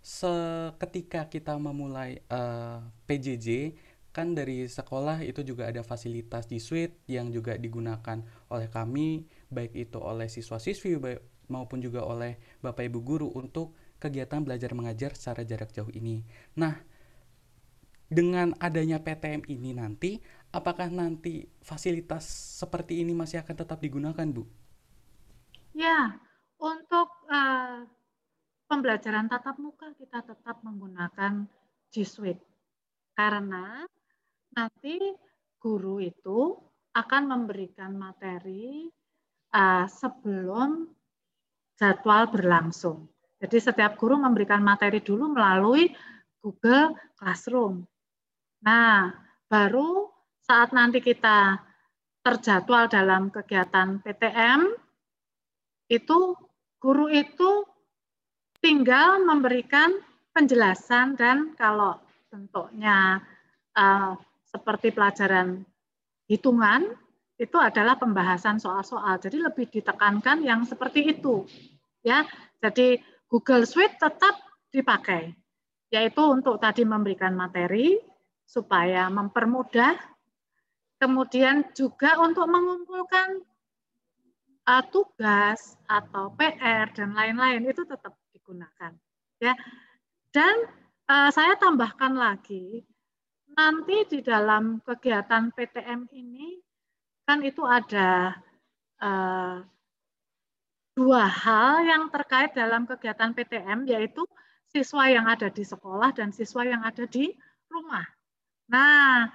seketika 0.00 1.28
kita 1.28 1.58
memulai 1.60 2.24
uh, 2.32 2.80
PJJ, 3.04 3.76
kan 4.10 4.34
dari 4.34 4.66
sekolah 4.66 5.22
itu 5.22 5.46
juga 5.46 5.70
ada 5.70 5.86
fasilitas 5.86 6.50
di 6.50 6.58
suite 6.58 6.98
yang 7.06 7.30
juga 7.30 7.54
digunakan 7.54 8.18
oleh 8.50 8.66
kami 8.66 9.22
baik 9.54 9.74
itu 9.78 9.98
oleh 10.02 10.26
siswa-siswi 10.26 10.98
maupun 11.46 11.78
juga 11.78 12.02
oleh 12.06 12.38
Bapak 12.62 12.90
Ibu 12.90 12.98
guru 13.02 13.28
untuk 13.34 13.74
kegiatan 14.02 14.42
belajar 14.42 14.74
mengajar 14.74 15.14
secara 15.14 15.46
jarak 15.46 15.70
jauh 15.70 15.90
ini. 15.92 16.26
Nah, 16.58 16.74
dengan 18.10 18.58
adanya 18.58 18.98
PTM 18.98 19.46
ini 19.46 19.70
nanti 19.70 20.18
apakah 20.50 20.90
nanti 20.90 21.46
fasilitas 21.62 22.26
seperti 22.58 23.02
ini 23.06 23.14
masih 23.14 23.38
akan 23.42 23.54
tetap 23.54 23.78
digunakan, 23.78 24.26
Bu? 24.26 24.42
Ya, 25.70 26.18
untuk 26.58 27.08
uh, 27.30 27.86
pembelajaran 28.66 29.30
tatap 29.30 29.62
muka 29.62 29.94
kita 29.94 30.26
tetap 30.26 30.58
menggunakan 30.66 31.46
G 31.94 32.02
Suite 32.02 32.42
karena 33.14 33.86
nanti 34.54 34.98
guru 35.60 36.00
itu 36.02 36.56
akan 36.96 37.22
memberikan 37.30 37.94
materi 37.94 38.90
uh, 39.54 39.86
sebelum 39.86 40.90
jadwal 41.78 42.28
berlangsung. 42.28 43.06
Jadi 43.40 43.56
setiap 43.56 43.96
guru 43.96 44.20
memberikan 44.20 44.60
materi 44.60 45.00
dulu 45.00 45.32
melalui 45.32 45.88
Google 46.44 46.92
Classroom. 47.16 47.84
Nah, 48.60 49.08
baru 49.48 50.12
saat 50.44 50.76
nanti 50.76 51.00
kita 51.00 51.56
terjadwal 52.20 52.92
dalam 52.92 53.32
kegiatan 53.32 54.04
PTM, 54.04 54.76
itu 55.88 56.36
guru 56.76 57.08
itu 57.08 57.64
tinggal 58.60 59.24
memberikan 59.24 59.96
penjelasan 60.36 61.16
dan 61.16 61.56
kalau 61.56 61.96
bentuknya 62.28 63.24
uh, 63.72 64.14
seperti 64.50 64.90
pelajaran 64.90 65.62
hitungan 66.26 66.90
itu 67.40 67.56
adalah 67.56 67.96
pembahasan 67.96 68.60
soal-soal. 68.60 69.16
Jadi 69.16 69.40
lebih 69.40 69.70
ditekankan 69.72 70.44
yang 70.44 70.66
seperti 70.68 71.16
itu. 71.16 71.48
Ya. 72.04 72.28
Jadi 72.60 73.00
Google 73.30 73.64
Suite 73.64 73.96
tetap 73.96 74.36
dipakai 74.68 75.32
yaitu 75.90 76.22
untuk 76.22 76.62
tadi 76.62 76.86
memberikan 76.86 77.34
materi 77.34 77.98
supaya 78.46 79.10
mempermudah 79.10 79.98
kemudian 81.02 81.66
juga 81.74 82.14
untuk 82.22 82.46
mengumpulkan 82.46 83.42
uh, 84.70 84.84
tugas 84.94 85.74
atau 85.90 86.30
PR 86.38 86.94
dan 86.94 87.10
lain-lain 87.10 87.66
itu 87.66 87.82
tetap 87.82 88.14
digunakan 88.30 88.94
ya 89.42 89.54
dan 90.30 90.54
uh, 91.10 91.30
saya 91.34 91.58
tambahkan 91.58 92.14
lagi 92.14 92.86
nanti 93.54 93.96
di 94.06 94.20
dalam 94.20 94.78
kegiatan 94.82 95.50
PTM 95.52 96.10
ini 96.14 96.58
kan 97.26 97.42
itu 97.46 97.62
ada 97.62 98.34
uh, 98.98 99.62
dua 100.94 101.24
hal 101.24 101.86
yang 101.86 102.10
terkait 102.10 102.52
dalam 102.52 102.84
kegiatan 102.84 103.30
PTM 103.32 103.86
yaitu 103.86 104.26
siswa 104.70 105.06
yang 105.10 105.26
ada 105.26 105.50
di 105.50 105.62
sekolah 105.66 106.14
dan 106.14 106.30
siswa 106.30 106.62
yang 106.62 106.82
ada 106.82 107.06
di 107.06 107.30
rumah. 107.70 108.06
Nah, 108.70 109.26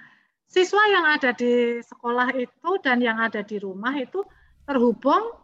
siswa 0.48 0.84
yang 0.88 1.04
ada 1.04 1.32
di 1.36 1.80
sekolah 1.84 2.32
itu 2.36 2.70
dan 2.80 3.04
yang 3.04 3.20
ada 3.20 3.44
di 3.44 3.60
rumah 3.60 3.92
itu 3.96 4.24
terhubung 4.64 5.36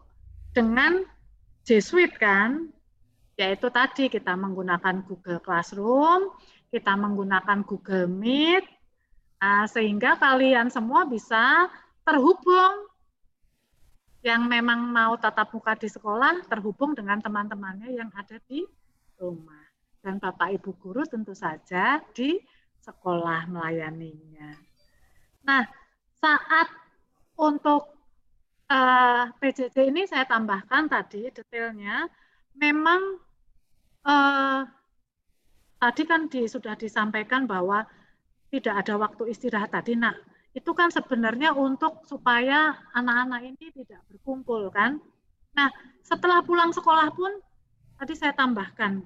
dengan 0.53 1.05
G 1.65 1.81
Suite 1.81 2.17
kan, 2.17 2.69
yaitu 3.37 3.69
tadi 3.69 4.09
kita 4.09 4.33
menggunakan 4.33 5.05
Google 5.05 5.41
Classroom, 5.41 6.33
kita 6.73 6.97
menggunakan 6.97 7.61
Google 7.61 8.09
Meet, 8.09 8.65
nah, 9.37 9.69
sehingga 9.69 10.17
kalian 10.17 10.73
semua 10.73 11.05
bisa 11.05 11.69
terhubung 12.01 12.89
yang 14.25 14.49
memang 14.49 14.89
mau 14.89 15.13
tatap 15.19 15.53
muka 15.53 15.77
di 15.77 15.85
sekolah 15.85 16.49
terhubung 16.49 16.97
dengan 16.97 17.21
teman-temannya 17.21 17.93
yang 17.93 18.09
ada 18.17 18.41
di 18.49 18.65
rumah. 19.21 19.61
Dan 20.01 20.17
Bapak 20.17 20.57
Ibu 20.57 20.73
guru 20.81 21.05
tentu 21.05 21.37
saja 21.37 22.01
di 22.15 22.41
sekolah 22.81 23.45
melayaninya. 23.51 24.51
Nah, 25.45 25.63
saat 26.17 26.67
untuk 27.35 27.93
uh, 28.71 28.73
eh, 28.73 29.23
PJJ 29.39 29.77
ini 29.91 30.07
saya 30.07 30.23
tambahkan 30.23 30.87
tadi 30.87 31.27
detailnya, 31.31 32.07
memang 32.55 33.19
uh, 34.07 34.63
tadi 35.83 36.07
kan 36.07 36.31
di, 36.31 36.47
sudah 36.47 36.79
disampaikan 36.79 37.43
bahwa 37.43 37.83
tidak 38.47 38.87
ada 38.87 38.95
waktu 38.95 39.35
istirahat 39.35 39.75
tadi. 39.75 39.99
Nah, 39.99 40.15
itu 40.55 40.71
kan 40.71 40.87
sebenarnya 40.87 41.51
untuk 41.51 42.07
supaya 42.07 42.71
anak-anak 42.95 43.51
ini 43.51 43.67
tidak 43.75 43.99
berkumpul 44.07 44.71
kan. 44.71 45.03
Nah, 45.59 45.67
setelah 45.99 46.39
pulang 46.39 46.71
sekolah 46.71 47.11
pun 47.11 47.35
tadi 47.99 48.15
saya 48.15 48.31
tambahkan 48.31 49.03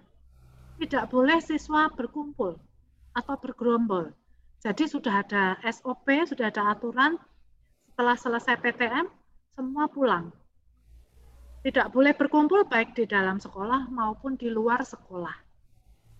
tidak 0.78 1.10
boleh 1.10 1.42
siswa 1.42 1.90
berkumpul 1.98 2.62
atau 3.18 3.36
bergerombol. 3.42 4.14
Jadi 4.62 4.86
sudah 4.86 5.26
ada 5.26 5.58
SOP, 5.66 6.06
sudah 6.30 6.54
ada 6.54 6.78
aturan 6.78 7.18
setelah 7.90 8.14
selesai 8.14 8.54
PTM 8.62 9.10
semua 9.58 9.90
pulang. 9.90 10.30
Tidak 11.66 11.90
boleh 11.90 12.14
berkumpul 12.14 12.70
baik 12.70 12.94
di 12.94 13.10
dalam 13.10 13.42
sekolah 13.42 13.90
maupun 13.90 14.38
di 14.38 14.54
luar 14.54 14.86
sekolah 14.86 15.47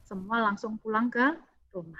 semua 0.08 0.40
langsung 0.40 0.80
pulang 0.80 1.12
ke 1.12 1.36
rumah. 1.76 2.00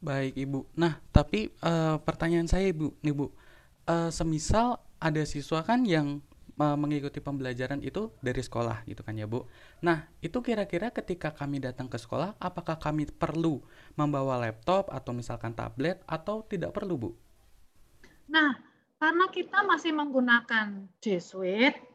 Baik 0.00 0.32
Ibu. 0.32 0.64
Nah, 0.80 0.96
tapi 1.12 1.52
uh, 1.60 2.00
pertanyaan 2.00 2.48
saya 2.48 2.72
Ibu, 2.72 2.96
nih 3.04 3.12
Bu, 3.12 3.28
uh, 3.28 4.08
semisal 4.08 4.80
ada 4.96 5.20
siswa 5.28 5.60
kan 5.60 5.84
yang 5.84 6.24
uh, 6.56 6.72
mengikuti 6.80 7.20
pembelajaran 7.20 7.84
itu 7.84 8.08
dari 8.24 8.40
sekolah 8.40 8.88
gitu 8.88 9.04
kan 9.04 9.12
ya 9.12 9.28
Bu. 9.28 9.44
Nah, 9.84 10.08
itu 10.24 10.40
kira-kira 10.40 10.88
ketika 10.88 11.36
kami 11.36 11.60
datang 11.60 11.92
ke 11.92 12.00
sekolah, 12.00 12.40
apakah 12.40 12.80
kami 12.80 13.04
perlu 13.12 13.60
membawa 14.00 14.40
laptop 14.40 14.88
atau 14.88 15.12
misalkan 15.12 15.52
tablet 15.52 16.00
atau 16.08 16.40
tidak 16.48 16.72
perlu 16.72 16.96
Bu? 16.96 17.10
Nah, 18.32 18.56
karena 18.96 19.28
kita 19.28 19.68
masih 19.68 19.92
menggunakan 19.92 20.88
G 20.96 21.20
Suite, 21.20 21.89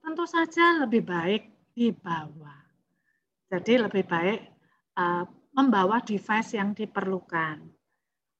tentu 0.00 0.24
saja 0.26 0.82
lebih 0.84 1.04
baik 1.04 1.42
dibawa. 1.76 2.56
Jadi 3.50 3.82
lebih 3.82 4.04
baik 4.06 4.40
uh, 4.98 5.24
membawa 5.54 6.02
device 6.02 6.54
yang 6.54 6.74
diperlukan. 6.74 7.62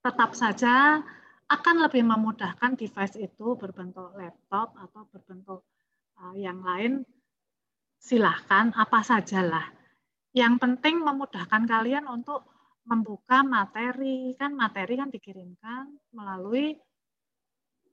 Tetap 0.01 0.31
saja 0.33 1.03
akan 1.51 1.77
lebih 1.83 2.07
memudahkan 2.07 2.79
device 2.79 3.19
itu 3.19 3.59
berbentuk 3.59 4.15
laptop 4.15 4.73
atau 4.79 5.03
berbentuk 5.11 5.61
uh, 6.23 6.35
yang 6.39 6.63
lain. 6.63 7.03
Silahkan 8.01 8.73
apa 8.73 9.03
sajalah. 9.05 9.67
Yang 10.31 10.63
penting 10.63 11.03
memudahkan 11.03 11.67
kalian 11.67 12.07
untuk 12.07 12.47
membuka 12.87 13.43
materi. 13.43 14.33
Kan 14.39 14.55
materi 14.55 14.95
kan 14.97 15.11
dikirimkan 15.11 15.91
melalui 16.15 16.79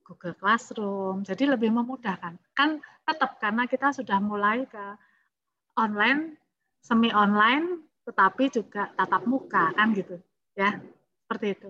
Google 0.08 0.40
Classroom. 0.40 1.28
Jadi 1.28 1.44
lebih 1.44 1.76
memudahkan. 1.76 2.40
Kan 2.56 2.80
tetap 3.04 3.36
karena 3.44 3.68
kita 3.68 3.92
sudah 3.92 4.24
mulai 4.24 4.64
ke 4.64 4.86
online, 5.76 6.40
semi 6.80 7.12
online, 7.12 7.84
tetapi 8.08 8.48
juga 8.48 8.88
tatap 8.96 9.28
muka 9.28 9.76
kan 9.76 9.92
gitu. 9.92 10.16
Ya, 10.56 10.80
seperti 11.28 11.60
itu. 11.60 11.70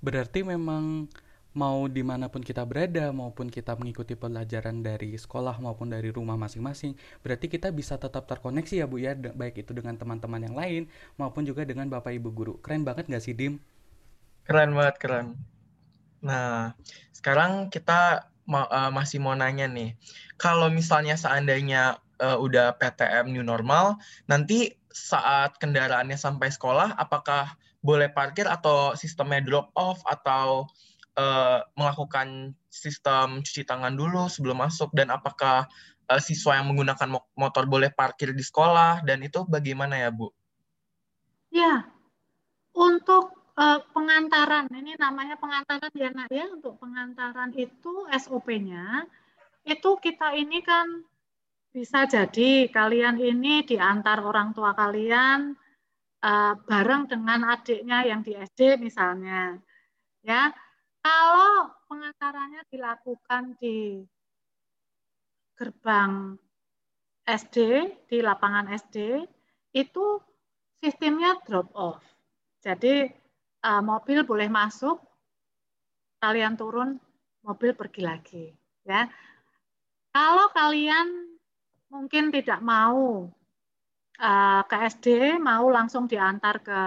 Berarti 0.00 0.46
memang 0.46 1.10
mau 1.50 1.90
di 1.90 2.06
mana 2.06 2.30
pun 2.30 2.46
kita 2.46 2.62
berada 2.62 3.10
maupun 3.10 3.50
kita 3.50 3.74
mengikuti 3.74 4.14
pelajaran 4.14 4.86
dari 4.86 5.18
sekolah 5.18 5.58
maupun 5.58 5.90
dari 5.90 6.14
rumah 6.14 6.38
masing-masing 6.38 6.94
berarti 7.26 7.50
kita 7.50 7.74
bisa 7.74 7.98
tetap 7.98 8.30
terkoneksi 8.30 8.74
ya 8.78 8.86
Bu 8.86 9.02
ya 9.02 9.18
baik 9.18 9.66
itu 9.66 9.74
dengan 9.74 9.98
teman-teman 9.98 10.46
yang 10.46 10.54
lain 10.54 10.82
maupun 11.18 11.42
juga 11.42 11.66
dengan 11.66 11.90
Bapak 11.90 12.14
Ibu 12.14 12.30
guru 12.30 12.54
keren 12.62 12.86
banget 12.86 13.10
nggak 13.10 13.18
sih 13.26 13.34
Dim? 13.34 13.58
Keren 14.46 14.78
banget 14.78 15.02
keren 15.02 15.34
Nah, 16.20 16.76
sekarang 17.16 17.72
kita 17.72 18.28
ma 18.50 18.66
uh, 18.66 18.90
masih 18.90 19.22
mau 19.22 19.36
nanya 19.36 19.70
nih, 19.70 19.94
kalau 20.40 20.66
misalnya 20.72 21.14
seandainya 21.14 22.02
uh, 22.18 22.36
udah 22.40 22.76
PTM 22.76 23.30
new 23.30 23.44
normal, 23.44 23.96
nanti 24.26 24.74
saat 24.90 25.56
kendaraannya 25.62 26.18
sampai 26.18 26.50
sekolah, 26.50 26.98
apakah 26.98 27.54
boleh 27.80 28.12
parkir 28.12 28.44
atau 28.44 28.92
sistemnya 28.92 29.40
drop 29.40 29.72
off 29.78 30.02
atau 30.04 30.68
uh, 31.16 31.64
melakukan 31.78 32.52
sistem 32.68 33.40
cuci 33.40 33.64
tangan 33.64 33.96
dulu 33.96 34.28
sebelum 34.28 34.60
masuk? 34.60 34.92
Dan 34.92 35.08
apakah 35.14 35.64
uh, 36.12 36.20
siswa 36.20 36.60
yang 36.60 36.68
menggunakan 36.68 37.08
motor 37.38 37.64
boleh 37.64 37.88
parkir 37.94 38.34
di 38.36 38.44
sekolah? 38.44 39.06
Dan 39.06 39.24
itu 39.24 39.46
bagaimana 39.48 39.96
ya 39.96 40.10
Bu? 40.12 40.28
Ya, 41.50 41.88
untuk 42.76 43.39
uh, 43.60 43.78
pengantaran. 43.92 44.66
Ini 44.72 44.96
namanya 44.96 45.36
pengantaran 45.36 45.92
ya 45.92 46.08
nak 46.10 46.32
ya. 46.32 46.48
Untuk 46.48 46.80
pengantaran 46.80 47.52
itu 47.52 48.08
SOP-nya 48.08 49.04
itu 49.68 49.90
kita 50.00 50.32
ini 50.32 50.64
kan 50.64 51.04
bisa 51.70 52.08
jadi 52.08 52.66
kalian 52.72 53.20
ini 53.20 53.62
diantar 53.62 54.24
orang 54.24 54.56
tua 54.56 54.72
kalian 54.72 55.54
uh, 56.24 56.54
bareng 56.64 57.06
dengan 57.06 57.46
adiknya 57.52 58.08
yang 58.08 58.24
di 58.24 58.32
SD 58.34 58.80
misalnya 58.80 59.60
ya. 60.24 60.48
Kalau 61.00 61.72
pengantarannya 61.88 62.60
dilakukan 62.68 63.56
di 63.56 64.04
gerbang 65.56 66.36
SD 67.24 67.56
di 68.04 68.20
lapangan 68.20 68.68
SD 68.68 69.24
itu 69.72 70.20
sistemnya 70.80 71.40
drop 71.48 71.72
off. 71.72 72.04
Jadi 72.60 73.19
uh, 73.64 73.82
mobil 73.84 74.24
boleh 74.24 74.48
masuk, 74.48 75.00
kalian 76.20 76.56
turun, 76.56 77.00
mobil 77.44 77.72
pergi 77.76 78.02
lagi. 78.04 78.44
Ya, 78.84 79.08
kalau 80.12 80.48
kalian 80.50 81.36
mungkin 81.92 82.32
tidak 82.32 82.60
mau 82.64 83.28
uh, 84.20 84.62
ke 84.64 84.76
SD, 84.88 85.36
mau 85.38 85.68
langsung 85.68 86.08
diantar 86.08 86.64
ke 86.64 86.80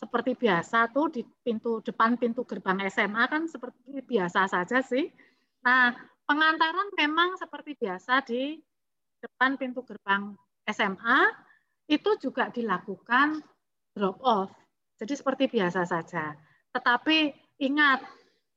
seperti 0.00 0.32
biasa 0.32 0.88
tuh 0.96 1.12
di 1.12 1.20
pintu 1.44 1.84
depan 1.84 2.16
pintu 2.16 2.48
gerbang 2.48 2.88
SMA 2.88 3.20
kan 3.28 3.44
seperti 3.44 4.00
biasa 4.00 4.48
saja 4.48 4.80
sih. 4.80 5.04
Nah, 5.60 5.92
pengantaran 6.24 6.88
memang 6.96 7.36
seperti 7.36 7.76
biasa 7.76 8.24
di 8.24 8.56
depan 9.20 9.60
pintu 9.60 9.84
gerbang 9.84 10.32
SMA 10.64 11.28
itu 11.92 12.16
juga 12.16 12.48
dilakukan 12.48 13.44
drop 13.92 14.16
off 14.24 14.50
jadi 15.00 15.16
seperti 15.16 15.48
biasa 15.48 15.88
saja. 15.88 16.36
Tetapi 16.76 17.32
ingat, 17.64 18.04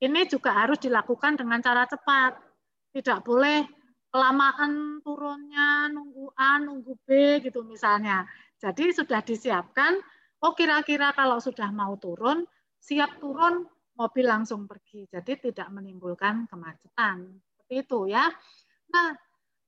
ini 0.04 0.28
juga 0.28 0.52
harus 0.52 0.76
dilakukan 0.84 1.40
dengan 1.40 1.64
cara 1.64 1.88
cepat. 1.88 2.36
Tidak 2.92 3.24
boleh 3.24 3.64
kelamaan 4.12 5.00
turunnya, 5.00 5.88
nunggu 5.88 6.36
A, 6.36 6.60
nunggu 6.60 7.00
B 7.08 7.40
gitu 7.40 7.64
misalnya. 7.64 8.28
Jadi 8.60 8.92
sudah 8.92 9.24
disiapkan, 9.24 9.96
oh 10.44 10.52
kira-kira 10.52 11.16
kalau 11.16 11.40
sudah 11.40 11.72
mau 11.72 11.96
turun, 11.96 12.44
siap 12.76 13.24
turun, 13.24 13.64
mobil 13.96 14.28
langsung 14.28 14.68
pergi. 14.68 15.08
Jadi 15.08 15.50
tidak 15.50 15.72
menimbulkan 15.72 16.44
kemacetan. 16.52 17.40
Seperti 17.56 17.74
itu 17.88 18.00
ya. 18.12 18.28
Nah, 18.92 19.16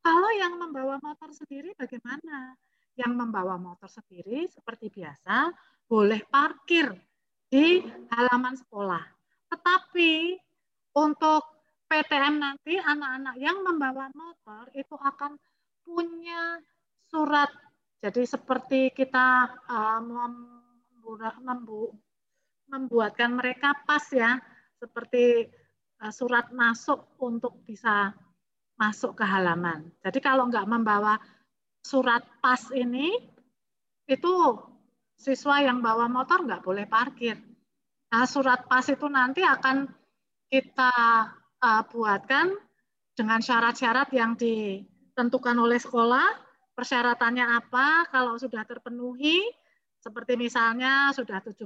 kalau 0.04 0.30
yang 0.36 0.60
membawa 0.60 1.00
motor 1.00 1.32
sendiri 1.32 1.72
bagaimana? 1.74 2.54
Yang 3.00 3.14
membawa 3.16 3.56
motor 3.56 3.88
sendiri 3.88 4.52
seperti 4.52 4.92
biasa, 4.92 5.56
boleh 5.86 6.22
parkir 6.30 6.90
di 7.50 7.82
halaman 8.12 8.58
sekolah. 8.58 9.04
Tetapi 9.54 10.36
untuk 10.98 11.42
PTM 11.86 12.42
nanti 12.42 12.82
anak-anak 12.82 13.36
yang 13.38 13.62
membawa 13.62 14.10
motor 14.12 14.68
itu 14.74 14.98
akan 14.98 15.38
punya 15.86 16.58
surat. 17.06 17.54
Jadi 18.02 18.26
seperti 18.26 18.90
kita 18.92 19.50
uh, 19.70 20.02
membuatkan 22.70 23.32
mereka 23.38 23.78
pas 23.86 24.02
ya, 24.10 24.42
seperti 24.82 25.46
uh, 26.02 26.14
surat 26.14 26.50
masuk 26.50 27.06
untuk 27.22 27.62
bisa 27.64 28.14
masuk 28.76 29.16
ke 29.16 29.24
halaman. 29.24 29.88
Jadi 30.02 30.20
kalau 30.20 30.50
nggak 30.50 30.68
membawa 30.68 31.16
surat 31.86 32.26
pas 32.42 32.60
ini, 32.74 33.14
itu 34.10 34.34
siswa 35.16 35.64
yang 35.64 35.80
bawa 35.80 36.06
motor 36.12 36.44
nggak 36.44 36.64
boleh 36.64 36.86
parkir. 36.86 37.40
Nah, 38.12 38.24
surat 38.30 38.68
pas 38.70 38.86
itu 38.88 39.08
nanti 39.10 39.42
akan 39.42 39.90
kita 40.48 40.94
uh, 41.60 41.84
buatkan 41.90 42.54
dengan 43.16 43.40
syarat-syarat 43.40 44.12
yang 44.14 44.38
ditentukan 44.38 45.56
oleh 45.58 45.80
sekolah. 45.80 46.44
Persyaratannya 46.76 47.46
apa? 47.56 48.12
Kalau 48.12 48.36
sudah 48.36 48.68
terpenuhi, 48.68 49.48
seperti 50.04 50.36
misalnya 50.36 51.16
sudah 51.16 51.40
17 51.40 51.64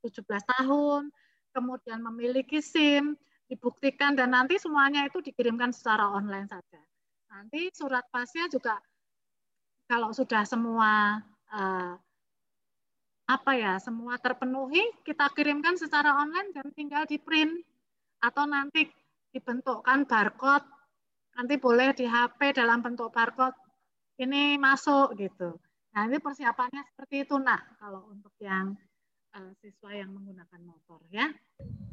17 0.00 0.24
tahun, 0.24 1.12
kemudian 1.52 2.00
memiliki 2.00 2.64
SIM, 2.64 3.20
dibuktikan 3.52 4.16
dan 4.16 4.32
nanti 4.32 4.56
semuanya 4.56 5.04
itu 5.04 5.20
dikirimkan 5.20 5.76
secara 5.76 6.08
online 6.08 6.48
saja. 6.48 6.80
Nanti 7.30 7.68
surat 7.74 8.08
pasnya 8.08 8.48
juga 8.48 8.80
kalau 9.90 10.14
sudah 10.14 10.46
semua 10.46 11.18
uh, 11.50 11.94
apa 13.30 13.54
ya 13.54 13.78
semua 13.78 14.18
terpenuhi 14.18 14.82
kita 15.06 15.30
kirimkan 15.30 15.78
secara 15.78 16.18
online 16.18 16.50
dan 16.50 16.66
tinggal 16.74 17.06
di 17.06 17.14
print 17.14 17.62
atau 18.18 18.42
nanti 18.50 18.90
dibentukkan 19.30 20.02
barcode. 20.02 20.66
Nanti 21.38 21.54
boleh 21.62 21.94
di 21.94 22.10
HP 22.10 22.58
dalam 22.58 22.82
bentuk 22.82 23.14
barcode 23.14 23.54
ini 24.18 24.58
masuk 24.58 25.14
gitu. 25.14 25.54
Nah 25.94 26.10
ini 26.10 26.18
persiapannya 26.18 26.82
seperti 26.90 27.22
itu 27.22 27.38
nah 27.38 27.62
kalau 27.78 28.10
untuk 28.10 28.34
yang 28.42 28.74
uh, 29.38 29.52
siswa 29.62 29.94
yang 29.94 30.10
menggunakan 30.10 30.60
motor 30.66 30.98
ya. 31.14 31.30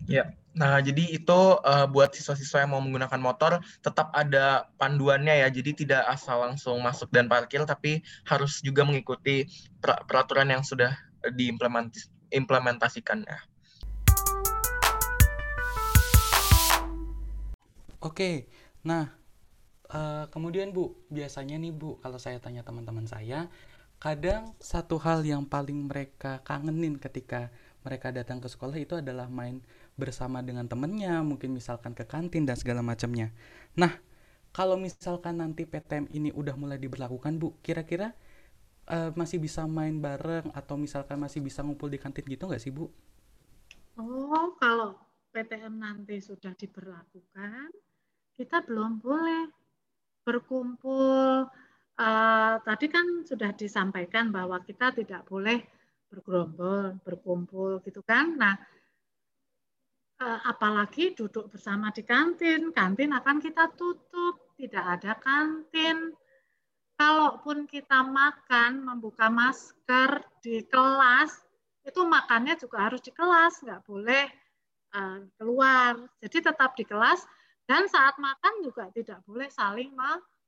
Ya. 0.09 0.33
Nah 0.57 0.81
jadi 0.81 1.21
itu 1.21 1.39
uh, 1.61 1.85
buat 1.85 2.17
siswa-siswa 2.17 2.65
yang 2.65 2.73
mau 2.73 2.81
menggunakan 2.81 3.21
motor 3.21 3.61
tetap 3.85 4.09
ada 4.17 4.73
panduannya 4.81 5.45
ya. 5.45 5.47
Jadi 5.53 5.85
tidak 5.85 6.01
asal 6.09 6.41
langsung 6.41 6.81
masuk 6.81 7.13
dan 7.13 7.29
parkir 7.29 7.61
tapi 7.69 8.01
harus 8.25 8.57
juga 8.65 8.81
mengikuti 8.83 9.45
peraturan 9.85 10.49
yang 10.49 10.65
sudah 10.65 10.97
diimplementasikannya. 11.31 13.37
Oke, 17.97 18.45
nah 18.85 19.09
uh, 19.89 20.29
kemudian 20.29 20.69
Bu, 20.69 20.93
biasanya 21.09 21.57
nih 21.57 21.73
Bu, 21.73 21.97
kalau 21.99 22.21
saya 22.21 22.37
tanya 22.37 22.61
teman-teman 22.61 23.09
saya, 23.09 23.49
kadang 23.97 24.53
satu 24.61 25.01
hal 25.01 25.25
yang 25.25 25.49
paling 25.49 25.89
mereka 25.89 26.45
kangenin 26.45 27.01
ketika 27.01 27.49
mereka 27.81 28.13
datang 28.13 28.37
ke 28.37 28.51
sekolah 28.51 28.77
itu 28.77 28.99
adalah 28.99 29.31
main 29.31 29.65
bersama 29.97 30.45
dengan 30.45 30.69
temennya, 30.69 31.25
mungkin 31.25 31.57
misalkan 31.57 31.97
ke 31.97 32.05
kantin 32.05 32.45
dan 32.45 32.59
segala 32.59 32.85
macamnya. 32.85 33.33
Nah, 33.73 33.97
kalau 34.53 34.77
misalkan 34.77 35.41
nanti 35.41 35.65
PTM 35.65 36.13
ini 36.13 36.29
udah 36.29 36.53
mulai 36.53 36.77
diberlakukan 36.77 37.41
Bu, 37.41 37.57
kira-kira 37.65 38.13
uh, 38.87 39.11
masih 39.13 39.37
bisa 39.37 39.67
main 39.67 39.99
bareng 39.99 40.51
atau 40.55 40.79
misalkan 40.79 41.19
masih 41.19 41.43
bisa 41.43 41.61
ngumpul 41.61 41.91
di 41.91 41.99
kantin 41.99 42.23
gitu 42.25 42.47
nggak 42.47 42.61
sih 42.63 42.71
Bu? 42.71 42.87
Oh, 43.97 44.53
kalau 44.61 44.95
PTM 45.33 45.81
nanti 45.81 46.21
sudah 46.21 46.53
diberlakukan, 46.53 47.73
kita 48.37 48.57
belum 48.65 49.01
boleh 49.01 49.49
berkumpul. 50.21 51.49
Uh, 51.97 52.55
tadi 52.61 52.85
kan 52.93 53.25
sudah 53.25 53.57
disampaikan 53.57 54.29
bahwa 54.29 54.61
kita 54.61 54.93
tidak 54.93 55.25
boleh 55.25 55.65
bergerombol, 56.13 57.01
berkumpul 57.01 57.81
gitu 57.81 58.05
kan. 58.05 58.37
Nah, 58.37 58.53
uh, 60.21 60.39
apalagi 60.45 61.17
duduk 61.17 61.49
bersama 61.49 61.89
di 61.89 62.05
kantin, 62.05 62.69
kantin 62.69 63.17
akan 63.17 63.41
kita 63.41 63.73
tutup, 63.73 64.53
tidak 64.61 64.85
ada 65.01 65.17
kantin 65.17 66.13
kalaupun 66.97 67.69
kita 67.69 68.01
makan 68.01 68.81
membuka 68.81 69.29
masker 69.29 70.25
di 70.41 70.65
kelas 70.65 71.31
itu 71.87 72.03
makannya 72.03 72.59
juga 72.59 72.89
harus 72.89 72.99
di 72.99 73.13
kelas 73.15 73.63
nggak 73.63 73.85
boleh 73.87 74.27
uh, 74.97 75.23
keluar. 75.39 75.95
Jadi 76.19 76.37
tetap 76.43 76.75
di 76.75 76.83
kelas 76.83 77.23
dan 77.69 77.87
saat 77.87 78.19
makan 78.19 78.65
juga 78.65 78.91
tidak 78.91 79.23
boleh 79.23 79.47
saling 79.47 79.93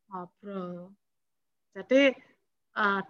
ngobrol. 0.09 0.91
Jadi 1.77 2.11
uh, 2.75 3.01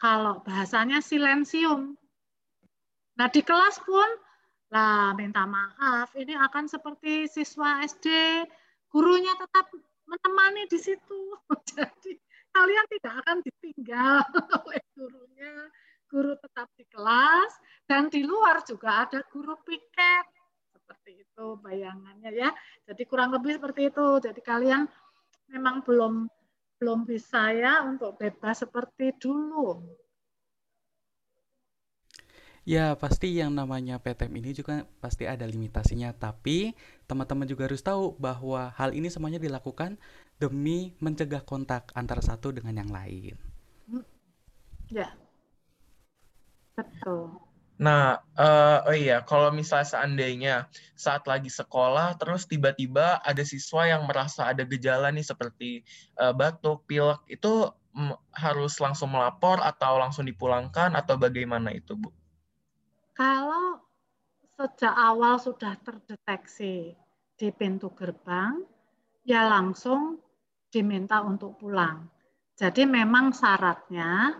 kalau 0.00 0.42
bahasanya 0.42 0.98
silensium. 1.04 1.94
Nah 3.14 3.28
di 3.30 3.44
kelas 3.44 3.78
pun 3.84 4.08
lah 4.74 5.14
minta 5.14 5.46
maaf 5.46 6.10
ini 6.18 6.34
akan 6.34 6.66
seperti 6.66 7.30
siswa 7.30 7.86
SD 7.86 8.10
gurunya 8.90 9.36
tetap 9.38 9.70
menemani 10.10 10.66
di 10.66 10.78
situ. 10.80 11.38
Jadi 11.70 12.23
kalian 12.54 12.86
tidak 12.86 13.14
akan 13.26 13.36
ditinggal 13.42 14.22
oleh 14.62 14.82
gurunya. 14.94 15.54
Guru 16.06 16.38
tetap 16.38 16.70
di 16.78 16.86
kelas 16.86 17.52
dan 17.90 18.06
di 18.06 18.22
luar 18.22 18.62
juga 18.62 19.02
ada 19.02 19.18
guru 19.34 19.58
piket 19.66 20.24
seperti 20.70 21.26
itu 21.26 21.46
bayangannya 21.58 22.30
ya. 22.30 22.50
Jadi 22.86 23.02
kurang 23.10 23.34
lebih 23.34 23.58
seperti 23.58 23.90
itu. 23.90 24.06
Jadi 24.22 24.38
kalian 24.38 24.86
memang 25.50 25.82
belum 25.82 26.30
belum 26.78 27.08
bisa 27.08 27.50
ya 27.50 27.82
untuk 27.82 28.14
bebas 28.20 28.62
seperti 28.62 29.16
dulu. 29.18 29.82
Ya, 32.64 32.96
pasti 32.96 33.28
yang 33.36 33.52
namanya 33.52 34.00
PTM 34.00 34.40
ini 34.40 34.56
juga 34.56 34.88
pasti 34.96 35.28
ada 35.28 35.44
limitasinya, 35.44 36.16
tapi 36.16 36.72
teman-teman 37.04 37.44
juga 37.44 37.68
harus 37.68 37.84
tahu 37.84 38.16
bahwa 38.16 38.72
hal 38.80 38.96
ini 38.96 39.12
semuanya 39.12 39.36
dilakukan 39.36 40.00
demi 40.38 40.92
mencegah 40.98 41.42
kontak 41.46 41.94
antara 41.94 42.20
satu 42.20 42.50
dengan 42.50 42.84
yang 42.84 42.90
lain. 42.90 43.34
Ya, 44.92 45.14
betul. 46.76 47.40
Nah, 47.74 48.22
uh, 48.38 48.86
oh 48.86 48.94
iya, 48.94 49.26
kalau 49.26 49.50
misalnya 49.50 49.88
seandainya 49.98 50.54
saat 50.94 51.26
lagi 51.26 51.50
sekolah, 51.50 52.14
terus 52.22 52.46
tiba-tiba 52.46 53.18
ada 53.18 53.42
siswa 53.42 53.90
yang 53.90 54.06
merasa 54.06 54.46
ada 54.46 54.62
gejala 54.62 55.10
nih 55.10 55.26
seperti 55.26 55.82
uh, 56.22 56.30
batuk, 56.30 56.86
pilek, 56.86 57.26
itu 57.26 57.66
harus 58.34 58.74
langsung 58.82 59.14
melapor 59.14 59.62
atau 59.62 59.98
langsung 60.02 60.26
dipulangkan 60.26 60.98
atau 60.98 61.14
bagaimana 61.14 61.70
itu, 61.74 61.94
Bu? 61.94 62.10
Kalau 63.14 63.82
sejak 64.58 64.94
awal 64.94 65.38
sudah 65.38 65.78
terdeteksi 65.82 66.94
di 67.38 67.48
pintu 67.54 67.90
gerbang, 67.94 68.62
ya 69.22 69.46
langsung 69.46 70.23
diminta 70.74 71.22
untuk 71.22 71.54
pulang. 71.62 72.10
Jadi 72.58 72.82
memang 72.82 73.30
syaratnya 73.30 74.34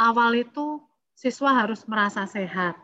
awal 0.00 0.32
itu 0.40 0.80
siswa 1.12 1.64
harus 1.64 1.84
merasa 1.84 2.24
sehat. 2.24 2.80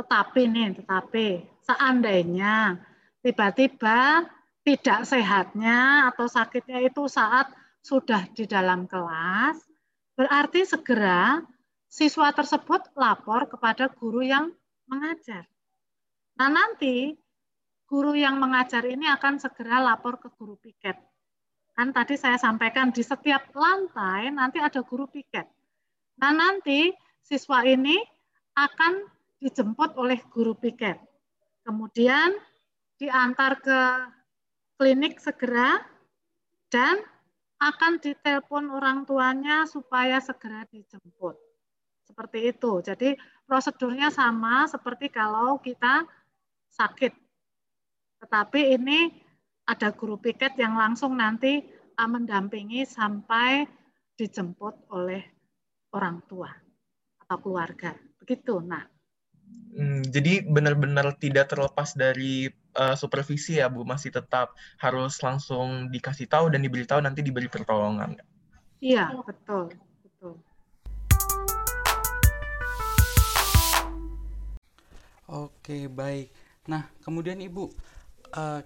Tetapi 0.00 0.48
nih, 0.48 0.80
tetapi 0.80 1.44
seandainya 1.64 2.80
tiba-tiba 3.20 4.24
tidak 4.64 5.04
sehatnya 5.04 6.08
atau 6.08 6.24
sakitnya 6.24 6.80
itu 6.84 7.04
saat 7.04 7.52
sudah 7.80 8.28
di 8.32 8.44
dalam 8.44 8.84
kelas, 8.88 9.60
berarti 10.16 10.64
segera 10.68 11.40
siswa 11.88 12.32
tersebut 12.32 12.92
lapor 12.96 13.48
kepada 13.48 13.88
guru 13.92 14.24
yang 14.24 14.52
mengajar. 14.88 15.48
Nah, 16.36 16.48
nanti 16.48 17.16
guru 17.88 18.14
yang 18.14 18.38
mengajar 18.38 18.84
ini 18.84 19.08
akan 19.08 19.40
segera 19.40 19.80
lapor 19.80 20.20
ke 20.20 20.28
guru 20.36 20.54
piket. 20.60 21.09
Kan 21.80 21.96
tadi 21.96 22.12
saya 22.20 22.36
sampaikan 22.36 22.92
di 22.92 23.00
setiap 23.00 23.56
lantai 23.56 24.28
nanti 24.28 24.60
ada 24.60 24.84
guru 24.84 25.08
piket. 25.08 25.48
Nah, 26.20 26.28
nanti 26.28 26.92
siswa 27.24 27.64
ini 27.64 27.96
akan 28.52 29.08
dijemput 29.40 29.96
oleh 29.96 30.20
guru 30.28 30.52
piket. 30.52 31.00
Kemudian 31.64 32.36
diantar 33.00 33.64
ke 33.64 33.80
klinik 34.76 35.24
segera 35.24 35.80
dan 36.68 37.00
akan 37.56 37.96
ditelepon 37.96 38.68
orang 38.68 39.08
tuanya 39.08 39.64
supaya 39.64 40.20
segera 40.20 40.68
dijemput. 40.68 41.40
Seperti 42.04 42.52
itu. 42.52 42.84
Jadi 42.84 43.16
prosedurnya 43.48 44.12
sama 44.12 44.68
seperti 44.68 45.08
kalau 45.08 45.56
kita 45.56 46.04
sakit. 46.76 47.16
Tetapi 48.20 48.76
ini 48.76 49.16
ada 49.70 49.94
guru 49.94 50.18
piket 50.18 50.58
yang 50.58 50.74
langsung 50.74 51.14
nanti 51.14 51.62
uh, 51.94 52.10
mendampingi 52.10 52.82
sampai 52.82 53.62
dijemput 54.18 54.90
oleh 54.90 55.22
orang 55.94 56.18
tua 56.26 56.50
atau 57.22 57.38
keluarga. 57.38 57.94
Begitu. 58.18 58.58
Nah, 58.58 58.82
Hmm, 59.70 60.02
jadi 60.06 60.42
benar-benar 60.42 61.14
tidak 61.18 61.54
terlepas 61.54 61.94
dari 61.94 62.50
uh, 62.74 62.94
supervisi 62.98 63.62
ya 63.62 63.70
Bu, 63.70 63.86
masih 63.86 64.10
tetap 64.10 64.54
harus 64.78 65.18
langsung 65.22 65.90
dikasih 65.90 66.26
tahu 66.26 66.50
dan 66.50 66.62
diberitahu 66.62 66.98
nanti 67.02 67.22
diberi 67.22 67.46
pertolongan. 67.46 68.18
Iya, 68.82 69.14
betul. 69.22 69.74
Oke, 75.30 75.86
baik. 75.86 76.34
Nah, 76.66 76.90
kemudian 77.06 77.38
Ibu, 77.38 77.70
uh, 78.34 78.60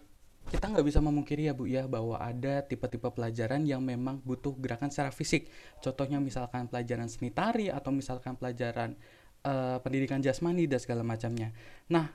kita 0.55 0.71
nggak 0.71 0.87
bisa 0.87 1.03
memungkiri 1.03 1.51
ya 1.51 1.55
Bu 1.59 1.67
ya 1.67 1.91
bahwa 1.91 2.15
ada 2.15 2.63
tipe-tipe 2.63 3.11
pelajaran 3.11 3.67
yang 3.67 3.83
memang 3.83 4.23
butuh 4.23 4.55
gerakan 4.55 4.87
secara 4.87 5.11
fisik. 5.11 5.51
Contohnya 5.83 6.23
misalkan 6.23 6.71
pelajaran 6.71 7.11
seni 7.11 7.35
tari 7.35 7.75
atau 7.75 7.91
misalkan 7.91 8.39
pelajaran 8.39 8.95
uh, 9.43 9.83
pendidikan 9.83 10.23
jasmani 10.23 10.71
dan 10.71 10.79
segala 10.79 11.03
macamnya. 11.03 11.51
Nah, 11.91 12.07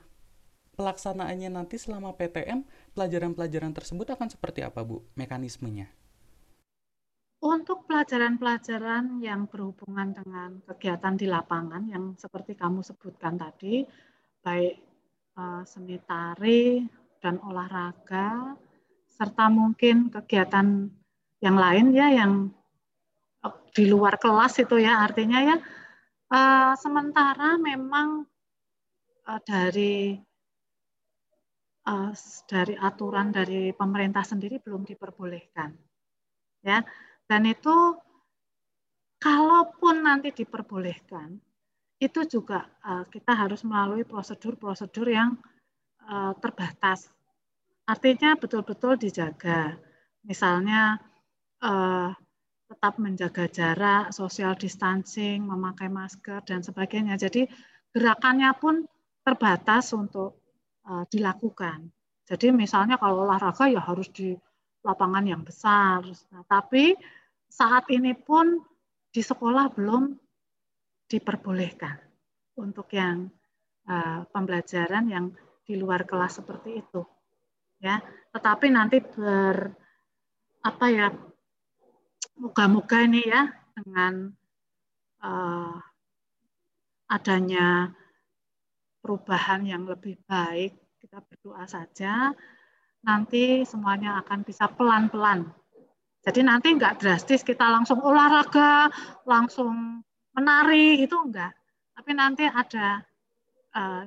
pelaksanaannya 0.72 1.52
nanti 1.52 1.76
selama 1.76 2.16
PTM, 2.16 2.64
pelajaran-pelajaran 2.96 3.76
tersebut 3.76 4.08
akan 4.08 4.32
seperti 4.32 4.64
apa 4.64 4.80
Bu 4.88 5.04
mekanismenya? 5.20 5.92
Untuk 7.44 7.84
pelajaran-pelajaran 7.92 9.20
yang 9.20 9.52
berhubungan 9.52 10.16
dengan 10.16 10.64
kegiatan 10.64 11.12
di 11.12 11.28
lapangan 11.28 11.84
yang 11.92 12.16
seperti 12.16 12.56
kamu 12.56 12.80
sebutkan 12.80 13.36
tadi, 13.36 13.84
baik 14.40 14.80
uh, 15.36 15.60
seni 15.68 16.00
tari 16.08 16.99
dan 17.20 17.38
olahraga 17.44 18.56
serta 19.06 19.52
mungkin 19.52 20.08
kegiatan 20.08 20.88
yang 21.44 21.56
lain 21.56 21.92
ya 21.92 22.08
yang 22.08 22.48
uh, 23.44 23.56
di 23.76 23.88
luar 23.88 24.16
kelas 24.16 24.60
itu 24.60 24.80
ya 24.80 25.04
artinya 25.04 25.38
ya 25.44 25.56
uh, 26.32 26.72
sementara 26.80 27.60
memang 27.60 28.24
uh, 29.28 29.40
dari 29.44 30.16
uh, 31.86 32.12
dari 32.48 32.74
aturan 32.76 33.32
dari 33.34 33.72
pemerintah 33.76 34.24
sendiri 34.24 34.62
belum 34.62 34.84
diperbolehkan 34.88 35.70
ya. 36.64 36.84
Dan 37.30 37.46
itu 37.46 37.94
kalaupun 39.22 40.02
nanti 40.02 40.34
diperbolehkan 40.34 41.38
itu 42.00 42.20
juga 42.26 42.66
uh, 42.82 43.04
kita 43.06 43.36
harus 43.36 43.62
melalui 43.62 44.02
prosedur-prosedur 44.08 45.06
yang 45.12 45.36
uh, 46.06 46.32
terbatas. 46.38 47.10
Artinya 47.84 48.38
betul-betul 48.38 48.96
dijaga. 49.00 49.74
Misalnya 50.22 51.00
uh, 51.64 52.14
tetap 52.70 53.02
menjaga 53.02 53.50
jarak, 53.50 54.14
social 54.14 54.54
distancing, 54.54 55.42
memakai 55.42 55.90
masker 55.90 56.38
dan 56.46 56.62
sebagainya. 56.62 57.18
Jadi 57.18 57.50
gerakannya 57.90 58.54
pun 58.54 58.86
terbatas 59.26 59.90
untuk 59.90 60.38
uh, 60.86 61.02
dilakukan. 61.10 61.90
Jadi 62.30 62.54
misalnya 62.54 62.94
kalau 62.94 63.26
olahraga 63.26 63.66
ya 63.66 63.82
harus 63.82 64.06
di 64.14 64.38
lapangan 64.86 65.26
yang 65.26 65.42
besar. 65.42 66.06
Nah, 66.30 66.46
tapi 66.46 66.94
saat 67.50 67.90
ini 67.90 68.14
pun 68.14 68.62
di 69.10 69.18
sekolah 69.18 69.74
belum 69.74 70.14
diperbolehkan 71.10 71.98
untuk 72.54 72.86
yang 72.94 73.26
uh, 73.90 74.22
pembelajaran 74.30 75.10
yang 75.10 75.26
di 75.70 75.78
luar 75.78 76.02
kelas 76.02 76.42
seperti 76.42 76.82
itu 76.82 77.06
ya. 77.78 78.02
Tetapi 78.34 78.66
nanti 78.74 78.98
ber 78.98 79.70
apa 80.66 80.86
ya 80.90 81.08
moga-moga 82.42 83.06
ini 83.06 83.22
ya 83.22 83.46
dengan 83.78 84.34
uh, 85.22 85.78
adanya 87.06 87.94
perubahan 88.98 89.62
yang 89.62 89.86
lebih 89.86 90.18
baik 90.26 90.74
kita 90.98 91.22
berdoa 91.22 91.64
saja 91.70 92.34
nanti 93.00 93.64
semuanya 93.64 94.20
akan 94.20 94.42
bisa 94.42 94.68
pelan-pelan. 94.74 95.48
Jadi 96.20 96.44
nanti 96.44 96.76
enggak 96.76 97.00
drastis 97.00 97.40
kita 97.40 97.64
langsung 97.64 98.04
olahraga 98.04 98.92
langsung 99.24 100.04
menari 100.36 101.00
itu 101.00 101.16
enggak, 101.16 101.56
tapi 101.96 102.10
nanti 102.12 102.44
ada 102.44 103.00
uh, 103.72 104.04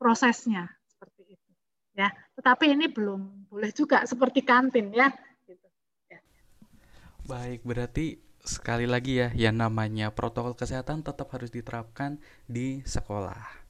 prosesnya 0.00 0.79
ya. 1.94 2.08
Tetapi 2.38 2.74
ini 2.74 2.86
belum 2.90 3.50
boleh 3.50 3.70
juga 3.74 4.02
seperti 4.06 4.44
kantin 4.46 4.94
ya. 4.94 5.10
Gitu. 5.46 5.66
ya. 6.10 6.18
Baik, 7.26 7.66
berarti 7.66 8.18
sekali 8.40 8.88
lagi 8.88 9.20
ya, 9.20 9.28
yang 9.36 9.60
namanya 9.60 10.10
protokol 10.14 10.56
kesehatan 10.56 11.04
tetap 11.04 11.28
harus 11.34 11.52
diterapkan 11.52 12.18
di 12.48 12.80
sekolah. 12.86 13.60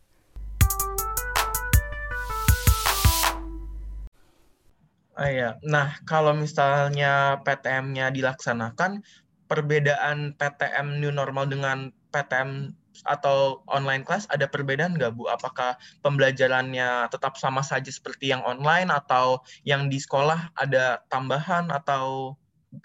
Oh 5.20 5.28
iya, 5.28 5.60
nah 5.60 6.00
kalau 6.08 6.32
misalnya 6.32 7.44
PTM-nya 7.44 8.08
dilaksanakan, 8.08 9.04
perbedaan 9.44 10.32
PTM 10.32 10.96
new 10.96 11.12
normal 11.12 11.44
dengan 11.44 11.92
PTM 12.08 12.72
atau 13.06 13.62
online 13.70 14.02
class 14.02 14.26
ada 14.28 14.50
perbedaan 14.50 14.98
nggak 14.98 15.14
Bu? 15.14 15.30
Apakah 15.30 15.78
pembelajarannya 16.02 17.08
tetap 17.10 17.38
sama 17.38 17.62
saja 17.62 17.88
seperti 17.88 18.34
yang 18.34 18.42
online 18.42 18.90
atau 18.90 19.40
yang 19.62 19.86
di 19.88 19.98
sekolah 19.98 20.54
ada 20.58 21.02
tambahan 21.08 21.70
atau 21.70 22.34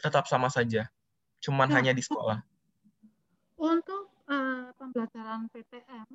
tetap 0.02 0.30
sama 0.30 0.48
saja? 0.48 0.88
Cuman 1.42 1.70
ya. 1.70 1.82
hanya 1.82 1.94
di 1.94 2.02
sekolah. 2.02 2.42
Untuk 3.56 4.12
uh, 4.30 4.72
pembelajaran 4.78 5.48
PTM 5.50 6.10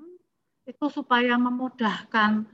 itu 0.68 0.86
supaya 0.92 1.34
memudahkan 1.40 2.46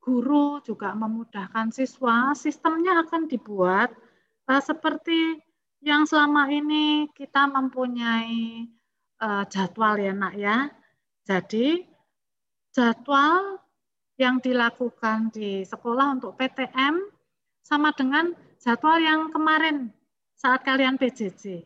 guru 0.00 0.64
juga 0.64 0.96
memudahkan 0.96 1.70
siswa, 1.74 2.32
sistemnya 2.32 3.04
akan 3.04 3.28
dibuat 3.28 3.92
uh, 4.48 4.62
seperti 4.62 5.38
yang 5.80 6.04
selama 6.04 6.48
ini 6.52 7.08
kita 7.16 7.48
mempunyai 7.48 8.68
uh, 9.20 9.44
jadwal 9.46 9.94
ya 10.00 10.12
nak 10.16 10.34
ya. 10.34 10.68
Jadi 11.28 11.84
jadwal 12.74 13.60
yang 14.20 14.40
dilakukan 14.40 15.32
di 15.32 15.64
sekolah 15.64 16.20
untuk 16.20 16.36
PTM 16.36 17.00
sama 17.62 17.94
dengan 17.94 18.32
jadwal 18.60 19.00
yang 19.00 19.32
kemarin 19.32 19.92
saat 20.36 20.64
kalian 20.64 21.00
PJJ. 21.00 21.64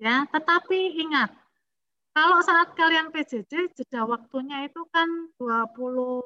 Ya, 0.00 0.26
tetapi 0.28 0.98
ingat 0.98 1.30
kalau 2.12 2.44
saat 2.44 2.76
kalian 2.76 3.08
PJJ, 3.08 3.72
jeda 3.72 4.04
waktunya 4.04 4.68
itu 4.68 4.84
kan 4.92 5.32
20 5.40 6.20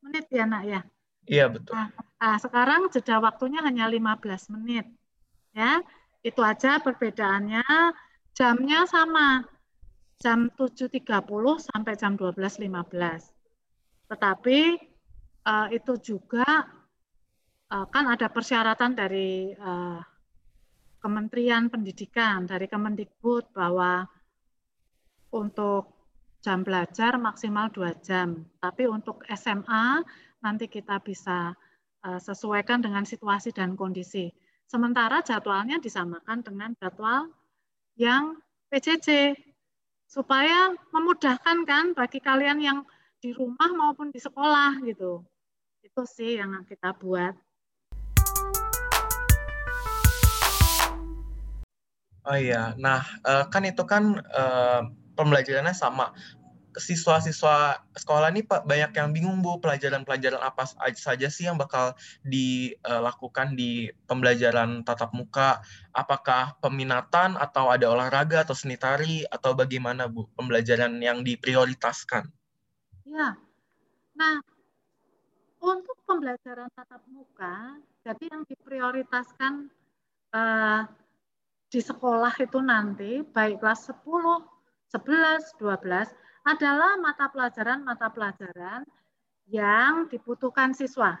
menit 0.00 0.24
ya, 0.32 0.48
nak 0.48 0.64
ya? 0.64 0.80
Iya, 1.28 1.52
betul. 1.52 1.76
Nah, 1.76 1.92
nah, 2.16 2.36
sekarang 2.40 2.88
jeda 2.88 3.20
waktunya 3.20 3.60
hanya 3.60 3.92
15 3.92 4.48
menit. 4.56 4.88
Ya, 5.52 5.84
itu 6.24 6.40
aja 6.40 6.80
perbedaannya. 6.80 7.60
Jamnya 8.32 8.88
sama. 8.88 9.44
Jam 10.18 10.50
7.30 10.50 10.98
sampai 11.62 11.94
jam 11.94 12.18
12.15. 12.18 12.66
Tetapi 14.10 14.58
uh, 15.46 15.68
itu 15.70 15.92
juga 16.02 16.66
uh, 17.70 17.86
kan 17.86 18.04
ada 18.10 18.26
persyaratan 18.26 18.98
dari 18.98 19.54
uh, 19.54 20.02
Kementerian 20.98 21.70
Pendidikan, 21.70 22.50
dari 22.50 22.66
Kemendikbud 22.66 23.54
bahwa 23.54 24.10
untuk 25.30 25.94
jam 26.42 26.66
belajar 26.66 27.14
maksimal 27.14 27.70
dua 27.70 27.94
jam. 28.02 28.42
Tapi 28.58 28.90
untuk 28.90 29.22
SMA 29.30 30.02
nanti 30.42 30.66
kita 30.66 30.98
bisa 30.98 31.54
uh, 32.02 32.18
sesuaikan 32.18 32.82
dengan 32.82 33.06
situasi 33.06 33.54
dan 33.54 33.78
kondisi. 33.78 34.34
Sementara 34.66 35.22
jadwalnya 35.22 35.78
disamakan 35.78 36.42
dengan 36.42 36.74
jadwal 36.82 37.30
yang 37.94 38.34
PJJ 38.68 39.38
supaya 40.08 40.72
memudahkan 40.88 41.68
kan 41.68 41.92
bagi 41.92 42.16
kalian 42.24 42.64
yang 42.64 42.78
di 43.20 43.36
rumah 43.36 43.68
maupun 43.76 44.08
di 44.08 44.16
sekolah 44.16 44.80
gitu. 44.88 45.20
Itu 45.84 46.08
sih 46.08 46.40
yang 46.40 46.64
kita 46.64 46.96
buat. 46.96 47.36
Oh 52.28 52.36
iya, 52.36 52.76
nah 52.76 53.04
uh, 53.24 53.48
kan 53.48 53.64
itu 53.68 53.84
kan 53.84 54.20
uh, 54.32 54.80
pembelajarannya 55.12 55.76
sama. 55.76 56.16
Siswa-siswa 56.78 57.82
sekolah 57.98 58.30
ini 58.30 58.46
banyak 58.46 58.94
yang 58.94 59.10
bingung 59.10 59.42
Bu, 59.42 59.58
pelajaran-pelajaran 59.58 60.38
apa 60.38 60.64
saja 60.94 61.26
sih 61.26 61.50
yang 61.50 61.58
bakal 61.58 61.98
dilakukan 62.22 63.58
di 63.58 63.90
pembelajaran 64.06 64.86
tatap 64.86 65.10
muka? 65.10 65.58
Apakah 65.90 66.54
peminatan 66.62 67.34
atau 67.34 67.68
ada 67.68 67.90
olahraga 67.90 68.46
atau 68.46 68.54
seni 68.54 68.78
tari 68.78 69.26
atau 69.26 69.58
bagaimana 69.58 70.06
Bu 70.06 70.30
pembelajaran 70.38 71.02
yang 71.02 71.26
diprioritaskan? 71.26 72.30
Ya, 73.04 73.34
nah 74.14 74.38
untuk 75.58 75.98
pembelajaran 76.06 76.70
tatap 76.78 77.02
muka, 77.10 77.82
jadi 78.06 78.24
yang 78.30 78.46
diprioritaskan 78.46 79.66
uh, 80.30 80.86
di 81.68 81.80
sekolah 81.82 82.32
itu 82.38 82.62
nanti 82.62 83.20
baik 83.26 83.60
kelas 83.60 83.90
10 83.90 84.58
11, 84.88 85.60
12 85.60 86.27
adalah 86.48 86.96
mata 86.96 87.28
pelajaran-mata 87.28 88.08
pelajaran 88.08 88.88
yang 89.52 90.08
dibutuhkan 90.08 90.72
siswa. 90.72 91.20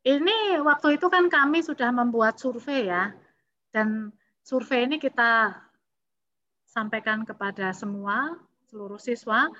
Ini 0.00 0.56
waktu 0.64 0.96
itu 0.96 1.12
kan 1.12 1.28
kami 1.28 1.60
sudah 1.60 1.92
membuat 1.92 2.40
survei 2.40 2.88
ya, 2.88 3.12
dan 3.68 4.08
survei 4.40 4.88
ini 4.88 4.96
kita 4.96 5.52
sampaikan 6.64 7.28
kepada 7.28 7.76
semua, 7.76 8.32
seluruh 8.72 8.96
siswa, 8.96 9.52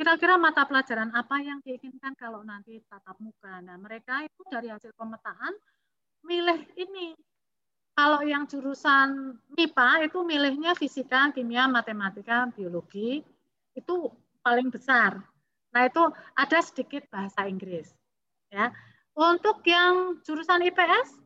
kira-kira 0.00 0.40
mata 0.40 0.64
pelajaran 0.64 1.12
apa 1.12 1.44
yang 1.44 1.60
diinginkan 1.60 2.16
kalau 2.16 2.40
nanti 2.40 2.80
tatap 2.88 3.20
muka. 3.20 3.60
Nah, 3.60 3.76
mereka 3.76 4.24
itu 4.24 4.40
dari 4.48 4.72
hasil 4.72 4.96
pemetaan 4.96 5.52
milih 6.24 6.64
ini 6.80 7.12
kalau 7.92 8.24
yang 8.24 8.48
jurusan 8.48 9.36
MIPA 9.52 10.08
itu 10.08 10.24
milihnya 10.24 10.72
fisika, 10.72 11.28
kimia, 11.36 11.68
matematika, 11.68 12.48
biologi 12.56 13.20
itu 13.72 14.10
paling 14.42 14.68
besar. 14.68 15.22
Nah 15.72 15.82
itu 15.88 16.02
ada 16.36 16.58
sedikit 16.60 17.08
bahasa 17.08 17.48
Inggris. 17.48 17.88
Ya, 18.52 18.68
untuk 19.16 19.64
yang 19.64 20.20
jurusan 20.20 20.60
IPS 20.68 21.16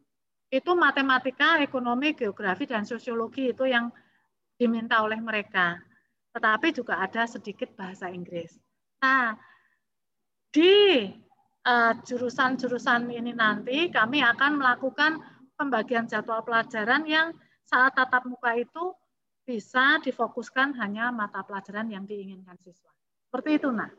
itu 0.54 0.70
matematika, 0.78 1.58
ekonomi, 1.58 2.14
geografi 2.14 2.70
dan 2.70 2.86
sosiologi 2.86 3.50
itu 3.50 3.66
yang 3.66 3.90
diminta 4.54 5.02
oleh 5.02 5.18
mereka. 5.18 5.74
Tetapi 6.30 6.70
juga 6.70 7.02
ada 7.02 7.26
sedikit 7.26 7.74
bahasa 7.74 8.06
Inggris. 8.12 8.54
Nah 9.02 9.34
di 10.54 11.04
eh, 11.66 11.92
jurusan-jurusan 12.06 13.10
uh, 13.10 13.16
ini 13.18 13.34
nanti 13.34 13.90
kami 13.90 14.22
akan 14.22 14.62
melakukan 14.62 15.18
pembagian 15.58 16.06
jadwal 16.06 16.44
pelajaran 16.46 17.02
yang 17.04 17.34
saat 17.66 17.92
tatap 17.98 18.22
muka 18.24 18.54
itu 18.54 18.94
bisa 19.46 20.02
difokuskan 20.02 20.74
hanya 20.74 21.14
mata 21.14 21.38
pelajaran 21.46 21.86
yang 21.86 22.02
diinginkan 22.02 22.58
siswa. 22.58 22.90
Seperti 23.30 23.62
itu, 23.62 23.70
Nak. 23.70 23.94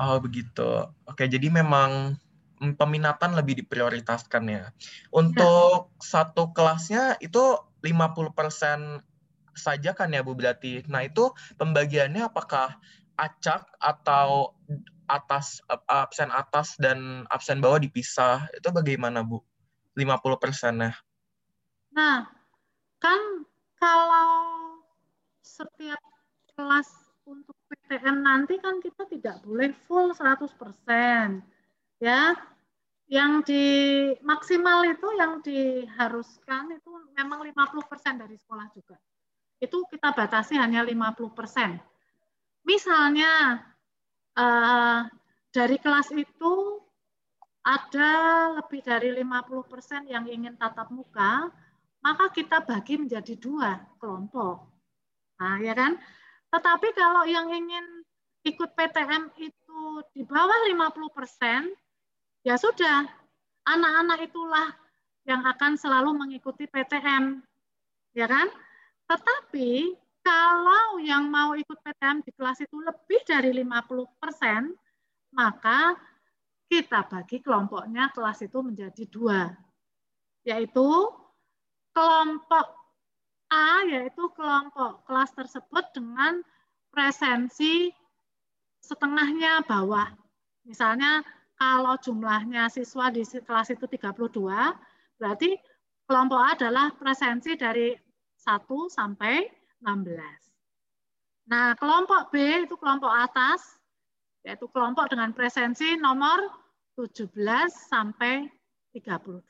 Oh, 0.00 0.16
begitu. 0.24 0.88
Oke, 1.04 1.28
jadi 1.28 1.52
memang 1.52 2.16
peminatan 2.56 3.36
lebih 3.36 3.60
diprioritaskan 3.62 4.48
ya. 4.48 4.64
Untuk 5.12 5.92
ya. 5.92 6.00
satu 6.00 6.56
kelasnya 6.56 7.20
itu 7.20 7.60
50% 7.84 9.04
saja 9.52 9.92
kan 9.92 10.08
ya 10.08 10.24
Bu 10.24 10.32
berarti. 10.32 10.88
Nah, 10.88 11.04
itu 11.04 11.36
pembagiannya 11.60 12.32
apakah 12.32 12.80
acak 13.20 13.68
atau 13.76 14.56
atas 15.04 15.60
absen 15.84 16.32
atas 16.32 16.80
dan 16.80 17.28
absen 17.28 17.60
bawah 17.60 17.76
dipisah 17.76 18.48
itu 18.56 18.72
bagaimana 18.72 19.20
Bu 19.20 19.44
50 19.94 20.42
persennya 20.42 20.92
nah. 21.94 22.26
Kan 22.98 23.44
kalau 23.76 24.32
setiap 25.44 26.00
kelas 26.56 26.88
untuk 27.28 27.52
PTM 27.68 28.24
nanti 28.24 28.56
kan 28.56 28.80
kita 28.80 29.04
tidak 29.12 29.44
boleh 29.44 29.76
full 29.84 30.16
100% 30.16 30.48
ya. 32.00 32.32
Yang 33.04 33.32
di 33.44 33.64
maksimal 34.24 34.88
itu 34.88 35.04
yang 35.20 35.44
diharuskan 35.44 36.72
itu 36.72 36.88
memang 37.12 37.44
50% 37.44 38.24
dari 38.24 38.40
sekolah 38.40 38.72
juga. 38.72 38.96
Itu 39.60 39.84
kita 39.92 40.16
batasi 40.16 40.56
hanya 40.56 40.80
50% 40.80 41.28
misalnya 42.64 43.62
uh, 44.34 45.00
dari 45.52 45.76
kelas 45.78 46.10
itu 46.16 46.82
ada 47.64 48.12
lebih 48.60 48.84
dari 48.84 49.16
50% 49.16 50.04
yang 50.12 50.28
ingin 50.28 50.54
tatap 50.60 50.92
muka, 50.92 51.48
maka 52.04 52.28
kita 52.28 52.60
bagi 52.60 53.00
menjadi 53.00 53.32
dua 53.40 53.80
kelompok. 53.96 54.68
Nah, 55.40 55.56
ya 55.64 55.72
kan? 55.72 55.96
Tetapi 56.52 56.92
kalau 56.92 57.24
yang 57.24 57.48
ingin 57.48 58.04
ikut 58.44 58.76
PTM 58.76 59.32
itu 59.40 59.80
di 60.12 60.22
bawah 60.28 60.68
50%, 60.68 61.72
ya 62.44 62.60
sudah, 62.60 63.08
anak-anak 63.64 64.28
itulah 64.28 64.68
yang 65.24 65.40
akan 65.48 65.80
selalu 65.80 66.12
mengikuti 66.12 66.68
PTM. 66.68 67.40
Ya 68.12 68.28
kan? 68.28 68.52
Tetapi 69.08 69.96
kalau 70.20 71.00
yang 71.00 71.32
mau 71.32 71.56
ikut 71.56 71.80
PTM 71.80 72.20
di 72.20 72.30
kelas 72.36 72.60
itu 72.60 72.76
lebih 72.76 73.24
dari 73.24 73.56
50 73.56 74.20
persen, 74.20 74.76
maka 75.32 75.96
kita 76.74 77.06
bagi 77.06 77.38
kelompoknya 77.38 78.10
kelas 78.10 78.42
itu 78.42 78.58
menjadi 78.58 79.06
dua, 79.06 79.46
yaitu 80.42 80.90
kelompok 81.94 82.66
A, 83.54 83.86
yaitu 83.86 84.26
kelompok 84.34 85.06
kelas 85.06 85.30
tersebut 85.38 85.86
dengan 85.94 86.42
presensi 86.90 87.94
setengahnya 88.82 89.62
bawah. 89.62 90.10
Misalnya 90.66 91.22
kalau 91.54 91.94
jumlahnya 92.02 92.66
siswa 92.66 93.14
di 93.14 93.22
kelas 93.22 93.70
itu 93.70 93.86
32, 93.86 94.42
berarti 95.22 95.54
kelompok 96.10 96.40
A 96.42 96.58
adalah 96.58 96.90
presensi 96.98 97.54
dari 97.54 97.94
1 98.34 98.90
sampai 98.90 99.46
16. 99.78 101.46
Nah, 101.46 101.78
kelompok 101.78 102.34
B 102.34 102.66
itu 102.66 102.74
kelompok 102.74 103.14
atas, 103.14 103.62
yaitu 104.42 104.66
kelompok 104.74 105.14
dengan 105.14 105.30
presensi 105.30 105.94
nomor 105.94 106.63
17 106.94 107.30
sampai 107.90 108.46
32. 108.94 109.42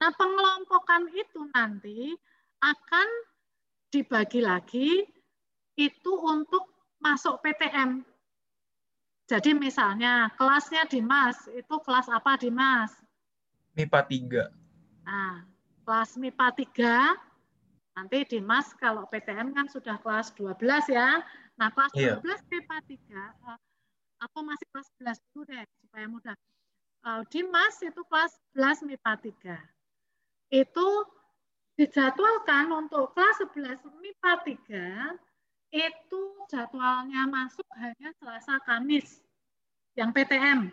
Nah, 0.00 0.10
pengelompokan 0.16 1.06
itu 1.14 1.46
nanti 1.54 2.16
akan 2.64 3.08
dibagi 3.90 4.40
lagi 4.42 5.04
itu 5.78 6.12
untuk 6.26 6.66
masuk 6.98 7.38
PTM. 7.40 8.02
Jadi 9.30 9.54
misalnya 9.54 10.26
kelasnya 10.34 10.90
Dimas, 10.90 11.46
itu 11.54 11.74
kelas 11.86 12.10
apa 12.10 12.34
Dimas? 12.34 12.90
MIPA 13.78 14.00
3. 14.10 15.06
Nah, 15.06 15.46
kelas 15.86 16.18
MIPA 16.18 16.48
3, 16.58 17.14
nanti 17.94 18.26
Dimas 18.26 18.74
kalau 18.74 19.06
PTM 19.06 19.54
kan 19.54 19.70
sudah 19.70 20.02
kelas 20.02 20.34
12 20.34 20.90
ya. 20.90 21.22
Nah, 21.54 21.70
kelas 21.70 21.94
Iya. 21.94 22.18
12 22.18 22.42
MIPA 22.50 22.76
3, 22.90 23.22
eh, 23.54 23.58
aku 24.20 24.38
masih 24.44 24.66
kelas 24.70 24.88
11 25.00 25.18
dulu 25.32 25.42
deh, 25.48 25.64
supaya 25.80 26.06
mudah. 26.06 26.36
Eh, 27.00 27.22
Dimas 27.32 27.76
itu 27.80 28.02
kelas 28.04 28.32
11 28.52 28.84
MIPA 28.84 29.12
3. 29.16 29.56
Itu 30.52 30.88
dijadwalkan 31.80 32.68
untuk 32.76 33.16
kelas 33.16 33.40
11 33.40 33.80
MIPA 33.88 34.32
3 34.44 35.16
itu 35.70 36.22
jadwalnya 36.50 37.30
masuk 37.30 37.64
hanya 37.78 38.10
Selasa 38.18 38.58
Kamis 38.66 39.22
yang 39.94 40.10
PTM. 40.10 40.68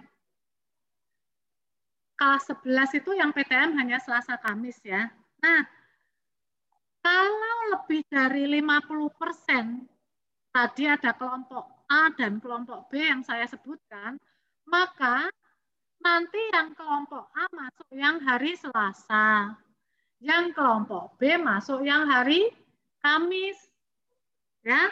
Kelas 2.18 2.50
11 2.50 2.98
itu 2.98 3.14
yang 3.14 3.30
PTM 3.30 3.78
hanya 3.78 4.02
Selasa 4.02 4.42
Kamis 4.42 4.82
ya. 4.82 5.06
Nah, 5.38 5.62
kalau 7.06 7.58
lebih 7.78 8.02
dari 8.10 8.50
50% 8.50 9.86
tadi 10.50 10.84
ada 10.90 11.14
kelompok 11.14 11.77
A 11.88 12.12
dan 12.16 12.44
kelompok 12.44 12.92
B 12.92 13.00
yang 13.00 13.24
saya 13.24 13.48
sebutkan, 13.48 14.20
maka 14.68 15.32
nanti 16.04 16.40
yang 16.52 16.76
kelompok 16.76 17.32
A 17.32 17.48
masuk 17.56 17.90
yang 17.96 18.20
hari 18.20 18.54
Selasa. 18.60 19.56
Yang 20.20 20.58
kelompok 20.58 21.16
B 21.16 21.40
masuk 21.40 21.86
yang 21.86 22.10
hari 22.10 22.52
Kamis. 23.00 23.58
Ya. 24.66 24.92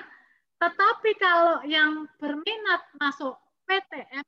Tetapi 0.55 1.12
kalau 1.19 1.60
yang 1.67 2.08
berminat 2.15 2.88
masuk 2.95 3.36
PTM 3.67 4.23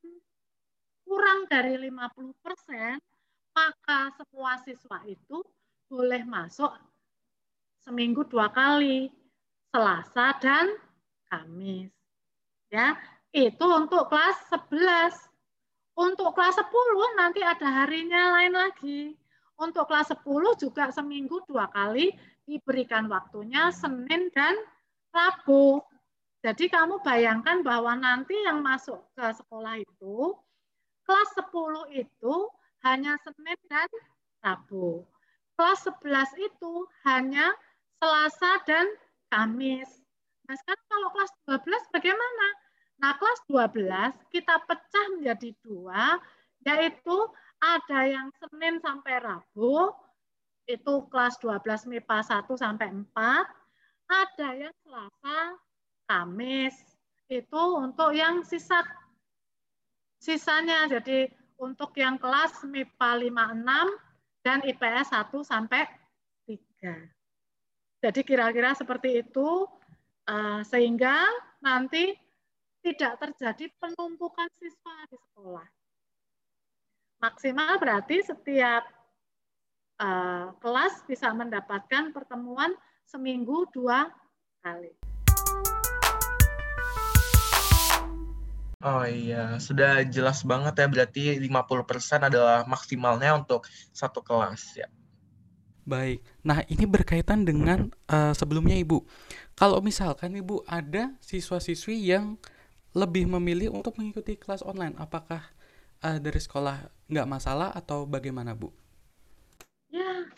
kurang 1.08 1.48
dari 1.48 1.80
50%, 1.80 3.00
maka 3.56 4.12
semua 4.20 4.60
siswa 4.60 5.00
itu 5.08 5.40
boleh 5.88 6.28
masuk 6.28 6.76
seminggu 7.88 8.28
dua 8.28 8.52
kali, 8.52 9.08
Selasa 9.72 10.36
dan 10.44 10.76
Kamis. 11.32 11.97
Ya, 12.68 13.00
itu 13.32 13.64
untuk 13.64 14.12
kelas 14.12 14.38
11. 14.52 15.16
Untuk 15.98 16.36
kelas 16.36 16.60
10 16.60 17.18
nanti 17.18 17.42
ada 17.42 17.84
harinya 17.84 18.38
lain 18.38 18.54
lagi. 18.54 19.16
Untuk 19.58 19.90
kelas 19.90 20.14
10 20.14 20.54
juga 20.60 20.94
seminggu 20.94 21.42
dua 21.50 21.66
kali 21.74 22.14
diberikan 22.46 23.10
waktunya 23.10 23.74
Senin 23.74 24.30
dan 24.36 24.54
Rabu. 25.10 25.82
Jadi 26.46 26.70
kamu 26.70 27.02
bayangkan 27.02 27.66
bahwa 27.66 27.98
nanti 27.98 28.38
yang 28.46 28.62
masuk 28.62 29.02
ke 29.18 29.26
sekolah 29.34 29.82
itu, 29.82 30.38
kelas 31.04 31.30
10 31.34 31.90
itu 31.98 32.36
hanya 32.86 33.18
Senin 33.26 33.60
dan 33.66 33.90
Rabu. 34.46 35.02
Kelas 35.58 35.82
11 35.90 36.30
itu 36.38 36.86
hanya 37.10 37.50
Selasa 37.98 38.62
dan 38.70 38.86
Kamis. 39.34 40.07
Nah 40.48 40.56
sekarang 40.56 40.88
kalau 40.88 41.10
kelas 41.12 41.32
12 41.44 41.96
bagaimana? 41.96 42.48
Nah 43.04 43.12
kelas 43.20 43.40
12 43.52 44.32
kita 44.32 44.56
pecah 44.64 45.06
menjadi 45.20 45.50
dua, 45.60 46.18
yaitu 46.64 47.18
ada 47.60 48.00
yang 48.08 48.28
Senin 48.40 48.80
sampai 48.80 49.20
Rabu, 49.20 49.92
itu 50.68 50.94
kelas 51.12 51.40
12 51.44 51.88
MIPA 51.88 52.18
1 52.24 52.48
sampai 52.56 52.88
4, 52.92 53.48
ada 54.08 54.50
yang 54.56 54.76
Selasa, 54.84 55.40
Kamis, 56.08 56.76
itu 57.28 57.62
untuk 57.76 58.16
yang 58.16 58.44
sisa 58.48 58.84
sisanya. 60.24 60.88
Jadi 60.88 61.28
untuk 61.60 61.92
yang 62.00 62.16
kelas 62.16 62.64
MIPA 62.64 63.10
56 63.28 64.44
dan 64.46 64.60
IPS 64.64 65.08
1 65.12 65.44
sampai 65.44 65.84
3. 66.48 67.12
Jadi 68.00 68.22
kira-kira 68.22 68.72
seperti 68.78 69.26
itu 69.26 69.68
eh, 70.28 70.62
sehingga 70.68 71.28
nanti 71.64 72.14
tidak 72.84 73.20
terjadi 73.20 73.72
penumpukan 73.80 74.48
siswa 74.60 74.96
di 75.12 75.18
sekolah 75.18 75.68
maksimal 77.18 77.82
berarti 77.82 78.22
setiap 78.22 78.86
uh, 80.02 80.54
kelas 80.62 81.02
bisa 81.10 81.34
mendapatkan 81.34 82.14
pertemuan 82.14 82.74
seminggu 83.10 83.66
dua 83.74 84.10
kali. 84.62 84.94
Oh 88.86 89.10
iya, 89.10 89.58
sudah 89.58 90.06
jelas 90.06 90.46
banget 90.46 90.78
ya 90.78 90.86
berarti 90.86 91.22
50% 91.42 92.30
adalah 92.30 92.62
maksimalnya 92.70 93.34
untuk 93.34 93.66
satu 93.90 94.22
kelas 94.22 94.78
ya. 94.78 94.86
Baik. 95.88 96.22
Nah, 96.46 96.62
ini 96.70 96.86
berkaitan 96.86 97.42
dengan 97.42 97.90
uh, 98.12 98.38
sebelumnya 98.38 98.78
Ibu. 98.78 99.02
Kalau 99.58 99.82
misalkan 99.82 100.38
Ibu 100.38 100.62
ada 100.70 101.18
siswa-siswi 101.18 101.98
yang 102.14 102.38
lebih 102.94 103.26
memilih 103.26 103.74
untuk 103.74 103.98
mengikuti 103.98 104.38
kelas 104.38 104.62
online, 104.62 104.94
apakah 105.02 105.42
uh, 106.06 106.22
dari 106.22 106.38
sekolah 106.38 106.94
nggak 107.10 107.26
masalah 107.26 107.74
atau 107.74 108.06
bagaimana 108.06 108.54
Bu? 108.54 108.70
Ya, 109.90 110.30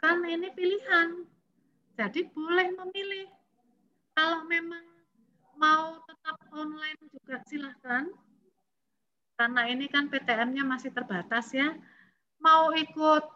kan 0.00 0.24
ini 0.24 0.48
pilihan. 0.56 1.28
Jadi 2.00 2.24
boleh 2.32 2.72
memilih. 2.72 3.28
Kalau 4.16 4.48
memang 4.48 4.80
mau 5.60 6.00
tetap 6.08 6.40
online 6.56 7.00
juga 7.12 7.36
silahkan. 7.44 8.08
Karena 9.36 9.68
ini 9.68 9.92
kan 9.92 10.08
PTM-nya 10.08 10.64
masih 10.64 10.88
terbatas 10.88 11.52
ya. 11.52 11.76
Mau 12.40 12.72
ikut 12.72 13.28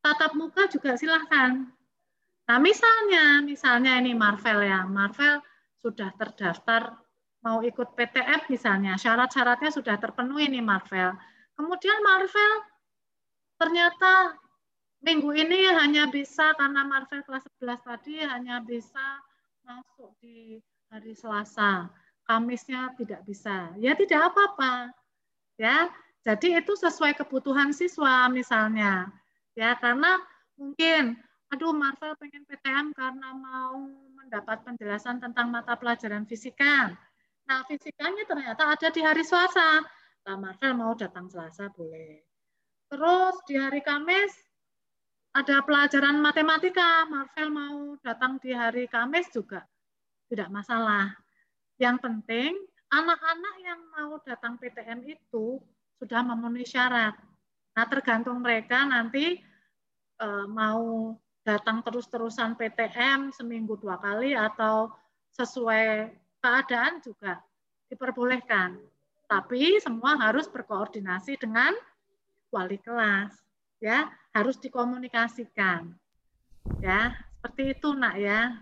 tatap 0.00 0.32
muka 0.32 0.64
juga 0.72 0.96
silahkan. 0.96 1.68
Nah 2.50 2.58
misalnya, 2.58 3.46
misalnya 3.46 4.02
ini 4.02 4.10
Marvel 4.10 4.66
ya. 4.66 4.82
Marvel 4.82 5.38
sudah 5.78 6.10
terdaftar 6.18 6.98
mau 7.46 7.62
ikut 7.62 7.94
PTM 7.94 8.50
misalnya. 8.50 8.98
Syarat-syaratnya 8.98 9.70
sudah 9.70 9.94
terpenuhi 10.02 10.50
nih 10.50 10.58
Marvel. 10.58 11.14
Kemudian 11.54 12.02
Marvel 12.02 12.52
ternyata 13.54 14.34
minggu 14.98 15.30
ini 15.30 15.70
hanya 15.78 16.10
bisa 16.10 16.50
karena 16.58 16.82
Marvel 16.82 17.22
kelas 17.22 17.46
11 17.62 17.86
tadi 17.86 18.18
hanya 18.18 18.58
bisa 18.66 19.22
masuk 19.62 20.10
di 20.18 20.58
hari 20.90 21.14
Selasa. 21.14 21.86
Kamisnya 22.26 22.98
tidak 22.98 23.22
bisa. 23.30 23.70
Ya 23.78 23.94
tidak 23.94 24.26
apa-apa. 24.26 24.90
Ya, 25.54 25.86
jadi 26.26 26.58
itu 26.58 26.74
sesuai 26.74 27.14
kebutuhan 27.14 27.70
siswa 27.70 28.26
misalnya. 28.26 29.06
Ya, 29.54 29.78
karena 29.78 30.18
mungkin 30.58 31.14
aduh 31.50 31.74
Marvel 31.74 32.14
pengen 32.14 32.46
PTM 32.46 32.94
karena 32.94 33.34
mau 33.34 33.82
mendapat 34.14 34.62
penjelasan 34.62 35.18
tentang 35.18 35.50
mata 35.50 35.74
pelajaran 35.74 36.22
fisika. 36.22 36.94
Nah, 37.50 37.66
fisikanya 37.66 38.22
ternyata 38.22 38.70
ada 38.70 38.88
di 38.94 39.02
hari 39.02 39.26
Selasa. 39.26 39.82
Nah, 40.30 40.36
Marvel 40.38 40.78
mau 40.78 40.94
datang 40.94 41.26
Selasa 41.26 41.66
boleh. 41.74 42.22
Terus 42.86 43.34
di 43.50 43.58
hari 43.58 43.82
Kamis 43.82 44.30
ada 45.34 45.62
pelajaran 45.66 46.22
matematika, 46.22 47.06
Marvel 47.10 47.50
mau 47.50 47.78
datang 48.02 48.38
di 48.38 48.54
hari 48.54 48.86
Kamis 48.86 49.30
juga 49.34 49.66
tidak 50.30 50.46
masalah. 50.54 51.10
Yang 51.82 51.98
penting 52.06 52.54
anak-anak 52.94 53.54
yang 53.62 53.80
mau 53.90 54.22
datang 54.22 54.54
PTM 54.58 55.02
itu 55.06 55.58
sudah 55.98 56.22
memenuhi 56.22 56.66
syarat. 56.66 57.18
Nah, 57.74 57.86
tergantung 57.90 58.38
mereka 58.38 58.86
nanti 58.86 59.38
eh, 60.22 60.46
mau 60.46 61.14
datang 61.44 61.80
terus-terusan 61.80 62.56
PTM 62.56 63.32
seminggu 63.32 63.80
dua 63.80 63.96
kali 63.96 64.36
atau 64.36 64.92
sesuai 65.34 66.12
keadaan 66.40 67.00
juga 67.00 67.40
diperbolehkan. 67.88 68.80
Tapi 69.30 69.78
semua 69.78 70.18
harus 70.18 70.50
berkoordinasi 70.50 71.38
dengan 71.38 71.70
wali 72.50 72.76
kelas. 72.82 73.30
Ya, 73.80 74.12
harus 74.36 74.60
dikomunikasikan. 74.60 75.96
Ya, 76.84 77.16
seperti 77.40 77.72
itu 77.72 77.88
nak 77.96 78.20
ya. 78.20 78.60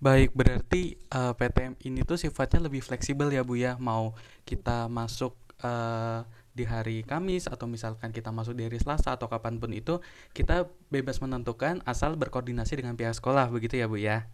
Baik, 0.00 0.32
berarti 0.32 0.96
uh, 1.12 1.34
PTM 1.34 1.76
ini 1.84 2.06
tuh 2.06 2.16
sifatnya 2.16 2.70
lebih 2.70 2.80
fleksibel 2.80 3.28
ya 3.28 3.42
Bu 3.42 3.58
ya. 3.58 3.74
Mau 3.76 4.14
kita 4.46 4.86
masuk 4.86 5.34
uh, 5.60 6.24
di 6.60 6.68
hari 6.68 7.00
Kamis 7.08 7.48
atau 7.48 7.64
misalkan 7.64 8.12
kita 8.12 8.28
masuk 8.28 8.52
di 8.52 8.68
hari 8.68 8.76
Selasa 8.76 9.16
atau 9.16 9.32
kapan 9.32 9.56
pun 9.56 9.72
itu 9.72 10.04
kita 10.36 10.68
bebas 10.92 11.16
menentukan 11.24 11.80
asal 11.88 12.20
berkoordinasi 12.20 12.84
dengan 12.84 13.00
pihak 13.00 13.16
sekolah 13.16 13.48
begitu 13.48 13.80
ya 13.80 13.88
Bu 13.88 13.96
ya. 13.96 14.28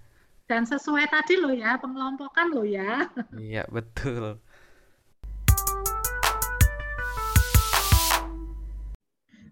Dan 0.51 0.67
sesuai 0.67 1.07
tadi 1.07 1.39
loh 1.39 1.55
ya, 1.55 1.79
pengelompokan 1.79 2.51
loh 2.51 2.67
ya. 2.67 3.07
Iya, 3.35 3.67
betul. 3.67 4.39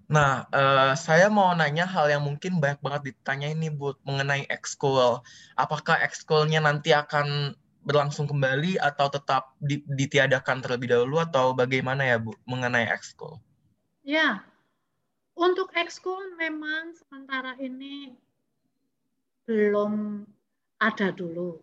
Nah, 0.06 0.46
uh, 0.54 0.94
saya 0.94 1.26
mau 1.26 1.50
nanya 1.58 1.82
hal 1.82 2.14
yang 2.14 2.22
mungkin 2.22 2.62
banyak 2.62 2.78
banget 2.78 3.02
ditanya 3.10 3.50
ini, 3.50 3.74
Bu, 3.74 3.98
mengenai 4.06 4.46
ekskul. 4.46 5.18
Apakah 5.58 5.98
ekskulnya 6.06 6.62
nanti 6.62 6.94
akan 6.94 7.58
berlangsung 7.84 8.24
kembali 8.24 8.80
atau 8.80 9.12
tetap 9.12 9.52
ditiadakan 9.92 10.64
terlebih 10.64 10.90
dahulu 10.90 11.20
atau 11.20 11.52
bagaimana 11.52 12.02
ya 12.04 12.16
Bu 12.16 12.32
mengenai 12.48 12.88
ekskul? 12.88 13.36
Ya, 14.04 14.40
untuk 15.36 15.68
ekskul 15.76 16.36
memang 16.40 16.96
sementara 16.96 17.56
ini 17.60 18.16
belum 19.44 20.24
ada 20.80 21.12
dulu, 21.12 21.60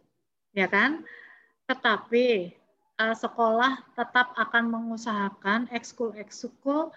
ya 0.53 0.69
kan? 0.69 1.01
Tetapi 1.65 2.53
uh, 3.01 3.15
sekolah 3.17 3.81
tetap 3.97 4.37
akan 4.37 4.69
mengusahakan 4.69 5.69
ekskul-ekskul 5.73 6.93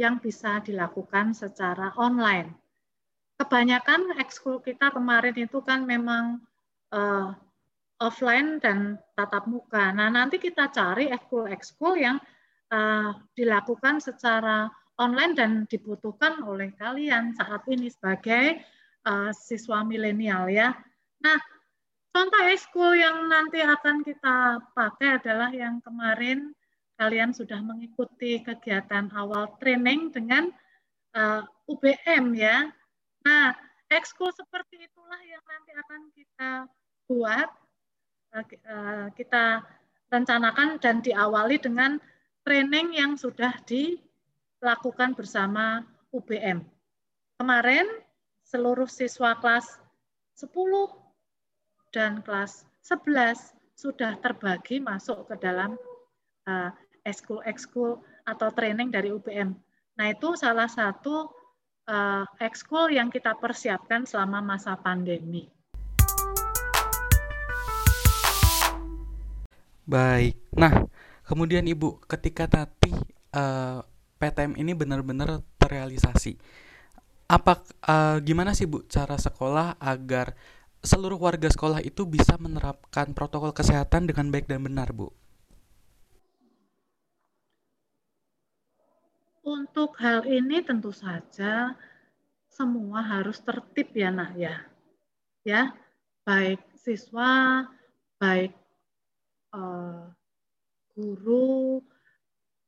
yang 0.00 0.16
bisa 0.16 0.64
dilakukan 0.64 1.36
secara 1.36 1.92
online. 2.00 2.56
Kebanyakan 3.36 4.16
ekskul 4.22 4.64
kita 4.64 4.88
kemarin 4.94 5.36
itu 5.36 5.60
kan 5.60 5.84
memang 5.84 6.40
uh, 6.94 7.36
offline 8.02 8.58
dan 8.58 8.98
tatap 9.14 9.46
muka. 9.46 9.94
Nah, 9.94 10.10
nanti 10.10 10.42
kita 10.42 10.74
cari 10.74 11.06
ekskul-ekskul 11.14 12.02
yang 12.02 12.18
uh, 12.74 13.14
dilakukan 13.38 14.02
secara 14.02 14.66
online 14.98 15.32
dan 15.38 15.50
dibutuhkan 15.70 16.42
oleh 16.42 16.74
kalian 16.74 17.30
saat 17.38 17.62
ini 17.70 17.86
sebagai 17.86 18.58
uh, 19.06 19.30
siswa 19.30 19.86
milenial 19.86 20.50
ya. 20.50 20.74
Nah, 21.22 21.38
Contoh 22.12 22.44
ekskul 22.44 23.00
yang 23.00 23.24
nanti 23.24 23.64
akan 23.64 24.04
kita 24.04 24.60
pakai 24.76 25.16
adalah 25.16 25.48
yang 25.48 25.80
kemarin 25.80 26.52
kalian 27.00 27.32
sudah 27.32 27.56
mengikuti 27.64 28.36
kegiatan 28.44 29.08
awal 29.16 29.56
training 29.56 30.12
dengan 30.12 30.52
uh, 31.16 31.40
eh, 31.40 31.72
UBM 31.72 32.36
ya. 32.36 32.68
Nah, 33.24 33.56
ekskul 33.88 34.28
seperti 34.36 34.84
itulah 34.84 35.20
yang 35.24 35.40
nanti 35.40 35.72
akan 35.72 36.00
kita 36.12 36.50
buat, 37.08 37.48
kita 39.12 39.60
rencanakan 40.08 40.80
dan 40.80 41.04
diawali 41.04 41.60
dengan 41.60 42.00
training 42.44 42.96
yang 42.96 43.12
sudah 43.16 43.52
dilakukan 43.68 45.12
bersama 45.12 45.84
UBM. 46.12 46.64
Kemarin 47.36 47.88
seluruh 48.44 48.88
siswa 48.88 49.36
kelas 49.40 49.80
10 50.36 50.52
dan 51.92 52.20
kelas 52.24 52.64
11 52.84 53.56
sudah 53.76 54.16
terbagi 54.20 54.80
masuk 54.80 55.28
ke 55.28 55.34
dalam 55.40 55.76
uh, 56.48 56.70
ekskul-ekskul 57.02 58.00
atau 58.28 58.48
training 58.54 58.92
dari 58.92 59.10
UPM. 59.10 59.56
Nah, 59.98 60.06
itu 60.08 60.38
salah 60.38 60.70
satu 60.70 61.28
uh, 61.88 62.24
ekskul 62.38 62.94
yang 62.94 63.10
kita 63.10 63.34
persiapkan 63.36 64.06
selama 64.06 64.40
masa 64.40 64.78
pandemi. 64.78 65.50
Baik. 69.82 70.38
Nah, 70.54 70.86
kemudian 71.26 71.66
Ibu, 71.66 72.06
ketika 72.06 72.46
nanti 72.46 72.94
uh, 73.34 73.82
PTM 74.22 74.54
ini 74.54 74.72
benar-benar 74.78 75.42
terrealisasi, 75.58 76.38
apa 77.26 77.66
uh, 77.90 78.22
gimana 78.22 78.54
sih 78.54 78.68
Bu 78.68 78.86
cara 78.86 79.18
sekolah 79.18 79.80
agar 79.82 80.38
seluruh 80.82 81.18
warga 81.18 81.50
sekolah 81.50 81.82
itu 81.82 82.06
bisa 82.06 82.38
menerapkan 82.38 83.10
protokol 83.10 83.50
kesehatan 83.50 84.06
dengan 84.06 84.30
baik 84.30 84.46
dan 84.46 84.62
benar, 84.62 84.94
Bu? 84.94 85.10
Untuk 89.42 89.98
hal 89.98 90.22
ini 90.22 90.62
tentu 90.62 90.94
saja 90.94 91.74
semua 92.46 93.02
harus 93.02 93.42
tertib 93.42 93.90
ya 93.90 94.14
nak 94.14 94.38
ya. 94.38 94.62
Ya, 95.42 95.74
baik 96.22 96.62
siswa, 96.78 97.66
baik 98.22 98.54
uh, 99.52 100.08
guru, 100.92 101.80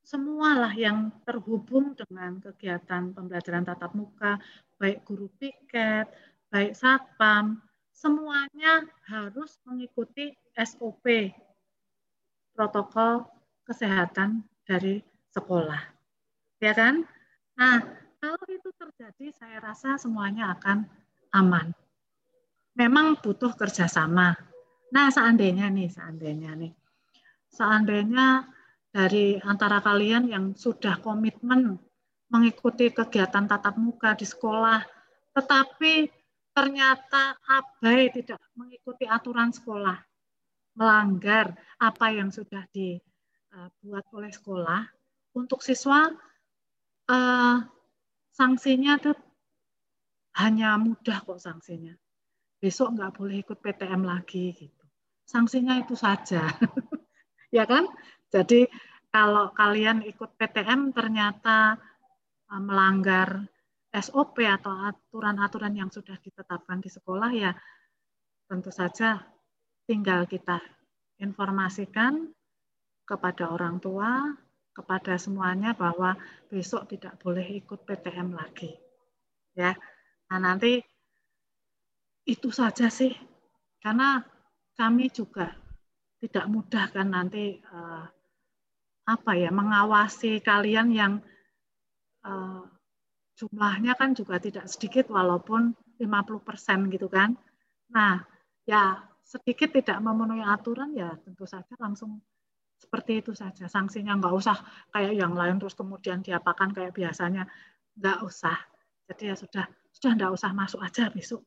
semualah 0.05 0.73
yang 0.77 1.13
terhubung 1.25 1.97
dengan 1.97 2.41
kegiatan 2.41 3.13
pembelajaran 3.13 3.65
tatap 3.65 3.93
muka, 3.97 4.37
baik 4.77 5.05
guru 5.09 5.33
piket, 5.41 6.09
baik 6.53 6.77
satpam, 6.77 7.61
semuanya 7.91 8.85
harus 9.09 9.57
mengikuti 9.65 10.37
SOP 10.55 11.33
protokol 12.53 13.27
kesehatan 13.65 14.45
dari 14.69 15.01
sekolah. 15.33 15.83
Ya 16.61 16.73
kan? 16.77 17.03
Nah, 17.59 17.81
kalau 18.21 18.41
itu 18.49 18.71
terjadi, 18.77 19.33
saya 19.37 19.59
rasa 19.61 19.97
semuanya 20.01 20.55
akan 20.57 20.87
aman. 21.35 21.75
Memang 22.75 23.19
butuh 23.21 23.53
kerjasama. 23.55 24.54
Nah, 24.95 25.11
seandainya 25.11 25.67
nih, 25.75 25.91
seandainya 25.91 26.55
nih, 26.55 26.73
seandainya 27.51 28.47
dari 28.95 29.43
antara 29.43 29.83
kalian 29.83 30.31
yang 30.31 30.45
sudah 30.55 31.03
komitmen 31.03 31.75
mengikuti 32.31 32.95
kegiatan 32.95 33.51
tatap 33.51 33.75
muka 33.75 34.15
di 34.15 34.23
sekolah, 34.23 34.87
tetapi 35.35 36.07
ternyata 36.55 37.35
abai 37.43 38.15
tidak 38.15 38.39
mengikuti 38.55 39.03
aturan 39.11 39.51
sekolah, 39.51 39.99
melanggar 40.79 41.59
apa 41.83 42.15
yang 42.15 42.31
sudah 42.31 42.63
dibuat 42.71 44.07
oleh 44.15 44.31
sekolah, 44.31 44.87
untuk 45.35 45.59
siswa 45.67 46.07
eh, 47.11 47.57
sanksinya 48.31 49.03
itu 49.03 49.11
hanya 50.39 50.79
mudah 50.79 51.19
kok 51.27 51.43
sanksinya. 51.43 51.99
Besok 52.63 52.95
nggak 52.95 53.13
boleh 53.19 53.43
ikut 53.43 53.59
PTM 53.59 54.07
lagi 54.07 54.55
gitu. 54.55 54.84
Sanksinya 55.25 55.81
itu 55.81 55.97
saja. 55.97 56.45
ya 57.57 57.65
kan? 57.65 57.89
Jadi 58.29 58.69
kalau 59.09 59.51
kalian 59.57 60.05
ikut 60.05 60.37
PTM 60.37 60.93
ternyata 60.93 61.81
eh, 62.51 62.63
melanggar 62.63 63.45
SOP 63.95 64.43
atau 64.43 64.75
aturan-aturan 64.91 65.75
yang 65.79 65.91
sudah 65.91 66.19
ditetapkan 66.19 66.83
di 66.83 66.91
sekolah 66.91 67.31
ya 67.31 67.55
tentu 68.51 68.75
saja 68.75 69.23
tinggal 69.87 70.27
kita 70.27 70.59
informasikan 71.23 72.35
kepada 73.05 73.53
orang 73.53 73.79
tua, 73.79 74.35
kepada 74.75 75.15
semuanya 75.21 75.77
bahwa 75.77 76.17
besok 76.51 76.91
tidak 76.91 77.21
boleh 77.21 77.45
ikut 77.63 77.87
PTM 77.87 78.35
lagi. 78.35 78.75
Ya. 79.55 79.77
Nah, 80.33 80.41
nanti 80.41 80.83
itu 82.27 82.49
saja 82.51 82.89
sih. 82.89 83.13
Karena 83.79 84.25
kami 84.75 85.11
juga 85.11 85.55
tidak 86.19 86.47
mudah 86.49 86.89
kan 86.91 87.09
nanti 87.13 87.61
uh, 87.69 88.07
apa 89.05 89.33
ya 89.37 89.53
mengawasi 89.53 90.41
kalian 90.41 90.89
yang 90.91 91.13
uh, 92.25 92.65
jumlahnya 93.37 93.93
kan 93.99 94.17
juga 94.17 94.41
tidak 94.41 94.65
sedikit 94.71 95.11
walaupun 95.13 95.77
50% 96.01 96.95
gitu 96.95 97.07
kan. 97.13 97.37
Nah, 97.93 98.25
ya 98.65 99.05
sedikit 99.21 99.75
tidak 99.75 99.99
memenuhi 100.01 100.43
aturan 100.43 100.97
ya 100.97 101.13
tentu 101.21 101.45
saja 101.45 101.75
langsung 101.77 102.25
seperti 102.81 103.21
itu 103.21 103.33
saja. 103.37 103.69
Sanksinya 103.69 104.17
nggak 104.17 104.35
usah 104.35 104.57
kayak 104.91 105.15
yang 105.19 105.37
lain 105.37 105.61
terus 105.61 105.77
kemudian 105.77 106.25
diapakan 106.25 106.73
kayak 106.73 106.97
biasanya. 106.97 107.45
Nggak 107.95 108.19
usah. 108.25 108.59
Jadi 109.05 109.23
ya 109.29 109.37
sudah, 109.37 109.65
sudah 109.93 110.11
nggak 110.17 110.33
usah 110.33 110.51
masuk 110.57 110.81
aja 110.81 111.13
besok. 111.13 111.45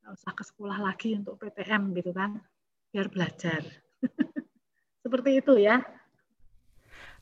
Nggak 0.00 0.12
usah 0.16 0.32
ke 0.32 0.42
sekolah 0.46 0.78
lagi 0.78 1.18
untuk 1.18 1.34
PTM 1.42 1.92
gitu 1.98 2.14
kan. 2.14 2.38
Biar 2.90 3.06
belajar. 3.06 3.62
seperti 5.06 5.38
itu 5.38 5.54
ya. 5.62 5.82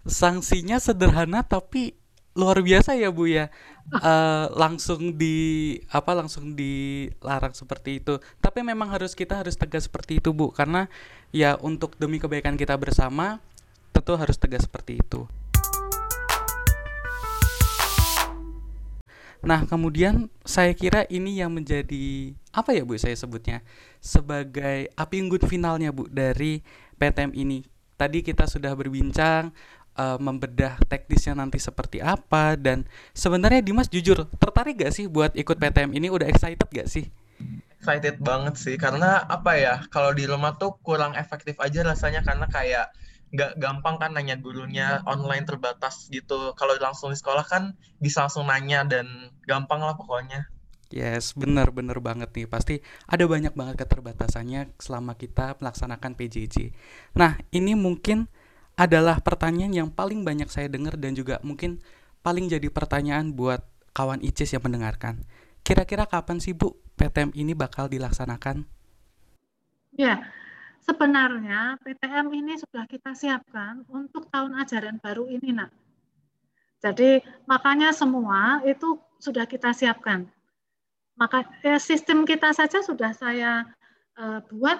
Sanksinya 0.08 0.80
sederhana 0.80 1.44
tapi 1.44 1.92
luar 2.32 2.64
biasa 2.64 2.96
ya 2.96 3.12
Bu 3.12 3.28
ya. 3.28 3.52
Uh, 3.88 4.52
langsung 4.52 5.16
di 5.16 5.76
apa 5.88 6.12
langsung 6.16 6.56
dilarang 6.56 7.52
seperti 7.52 8.00
itu. 8.00 8.16
Tapi 8.40 8.64
memang 8.64 8.88
harus 8.92 9.12
kita 9.12 9.40
harus 9.44 9.56
tegas 9.60 9.88
seperti 9.88 10.24
itu 10.24 10.32
Bu 10.32 10.52
karena 10.52 10.88
ya 11.32 11.60
untuk 11.60 11.96
demi 12.00 12.16
kebaikan 12.16 12.56
kita 12.56 12.76
bersama 12.80 13.40
tentu 13.92 14.16
harus 14.16 14.40
tegas 14.40 14.64
seperti 14.64 15.00
itu. 15.04 15.28
Nah, 19.38 19.62
kemudian 19.70 20.26
saya 20.42 20.74
kira 20.74 21.06
ini 21.06 21.38
yang 21.38 21.54
menjadi 21.54 22.34
apa 22.50 22.74
ya 22.74 22.82
Bu 22.82 22.98
saya 22.98 23.14
sebutnya 23.14 23.62
sebagai 23.98 24.90
api 24.94 25.16
unggun 25.22 25.44
finalnya 25.46 25.90
Bu 25.90 26.06
dari 26.08 26.62
PTM 26.98 27.34
ini. 27.34 27.62
Tadi 27.98 28.22
kita 28.22 28.46
sudah 28.46 28.74
berbincang 28.78 29.50
uh, 29.98 30.18
membedah 30.22 30.78
teknisnya 30.86 31.34
nanti 31.34 31.58
seperti 31.58 31.98
apa 31.98 32.54
dan 32.54 32.86
sebenarnya 33.12 33.60
Dimas 33.60 33.90
jujur 33.90 34.30
tertarik 34.38 34.78
gak 34.78 34.94
sih 34.94 35.10
buat 35.10 35.34
ikut 35.34 35.58
PTM 35.58 35.90
ini 35.98 36.06
udah 36.08 36.30
excited 36.30 36.70
gak 36.70 36.88
sih? 36.88 37.10
Excited 37.78 38.22
banget 38.22 38.54
sih 38.58 38.74
karena 38.78 39.22
apa 39.26 39.58
ya 39.58 39.74
kalau 39.90 40.14
di 40.14 40.26
rumah 40.26 40.54
tuh 40.58 40.78
kurang 40.82 41.14
efektif 41.14 41.58
aja 41.58 41.82
rasanya 41.86 42.22
karena 42.26 42.46
kayak 42.50 42.90
nggak 43.28 43.60
gampang 43.60 44.00
kan 44.00 44.16
nanya 44.16 44.40
gurunya 44.40 45.04
online 45.04 45.44
terbatas 45.44 46.08
gitu 46.08 46.56
kalau 46.56 46.72
langsung 46.80 47.12
di 47.12 47.18
sekolah 47.20 47.44
kan 47.44 47.76
bisa 48.00 48.24
langsung 48.24 48.48
nanya 48.48 48.88
dan 48.88 49.04
gampang 49.44 49.84
lah 49.84 49.92
pokoknya 50.00 50.48
Yes, 50.88 51.36
benar-benar 51.36 52.00
banget 52.00 52.32
nih. 52.32 52.48
Pasti 52.48 52.80
ada 53.04 53.28
banyak 53.28 53.52
banget 53.52 53.84
keterbatasannya 53.84 54.72
selama 54.80 55.20
kita 55.20 55.60
melaksanakan 55.60 56.16
PJJ. 56.16 56.72
Nah, 57.12 57.36
ini 57.52 57.76
mungkin 57.76 58.24
adalah 58.72 59.20
pertanyaan 59.20 59.74
yang 59.74 59.88
paling 59.92 60.24
banyak 60.24 60.48
saya 60.48 60.72
dengar 60.72 60.96
dan 60.96 61.12
juga 61.12 61.44
mungkin 61.44 61.84
paling 62.24 62.48
jadi 62.48 62.72
pertanyaan 62.72 63.36
buat 63.36 63.60
kawan 63.92 64.24
ICIS 64.24 64.56
yang 64.56 64.64
mendengarkan. 64.64 65.20
Kira-kira 65.60 66.08
kapan 66.08 66.40
sih 66.40 66.56
Bu 66.56 66.72
PTM 66.96 67.36
ini 67.36 67.52
bakal 67.52 67.92
dilaksanakan? 67.92 68.64
Ya, 69.92 70.24
sebenarnya 70.80 71.76
PTM 71.84 72.32
ini 72.32 72.56
sudah 72.56 72.88
kita 72.88 73.12
siapkan 73.12 73.84
untuk 73.92 74.32
tahun 74.32 74.56
ajaran 74.56 74.96
baru 75.04 75.28
ini, 75.28 75.52
Nak. 75.52 75.70
Jadi 76.80 77.20
makanya 77.44 77.90
semua 77.90 78.62
itu 78.62 78.96
sudah 79.18 79.44
kita 79.50 79.74
siapkan 79.74 80.30
maka 81.18 81.44
eh, 81.66 81.82
sistem 81.82 82.22
kita 82.22 82.54
saja 82.54 82.80
sudah 82.80 83.10
saya 83.10 83.66
eh, 84.14 84.40
buat 84.54 84.78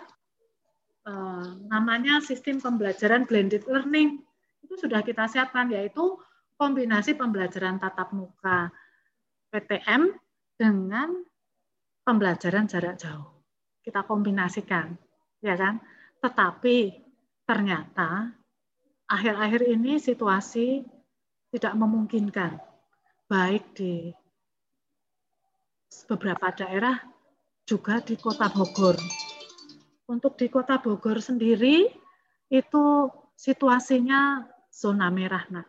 eh, 1.05 1.49
namanya 1.67 2.23
sistem 2.23 2.63
pembelajaran 2.63 3.27
blended 3.27 3.67
learning. 3.67 4.23
Itu 4.63 4.79
sudah 4.79 5.03
kita 5.03 5.27
siapkan 5.27 5.69
yaitu 5.75 6.17
kombinasi 6.55 7.19
pembelajaran 7.19 7.83
tatap 7.83 8.15
muka 8.15 8.71
PTM 9.51 10.15
dengan 10.55 11.27
pembelajaran 12.07 12.71
jarak 12.71 12.99
jauh. 12.99 13.43
Kita 13.83 14.07
kombinasikan 14.07 14.95
ya 15.43 15.59
kan? 15.59 15.83
Tetapi 16.23 16.77
ternyata 17.47 18.31
akhir-akhir 19.11 19.63
ini 19.67 19.99
situasi 19.99 20.83
tidak 21.49 21.75
memungkinkan 21.79 22.61
baik 23.31 23.73
di 23.73 24.13
beberapa 26.09 26.53
daerah 26.53 26.97
juga 27.69 28.01
di 28.01 28.17
Kota 28.17 28.49
Bogor. 28.49 28.97
Untuk 30.09 30.41
di 30.41 30.49
Kota 30.49 30.81
Bogor 30.81 31.21
sendiri 31.21 31.85
itu 32.49 32.85
situasinya 33.37 34.41
zona 34.73 35.13
merah, 35.13 35.45
nah. 35.53 35.69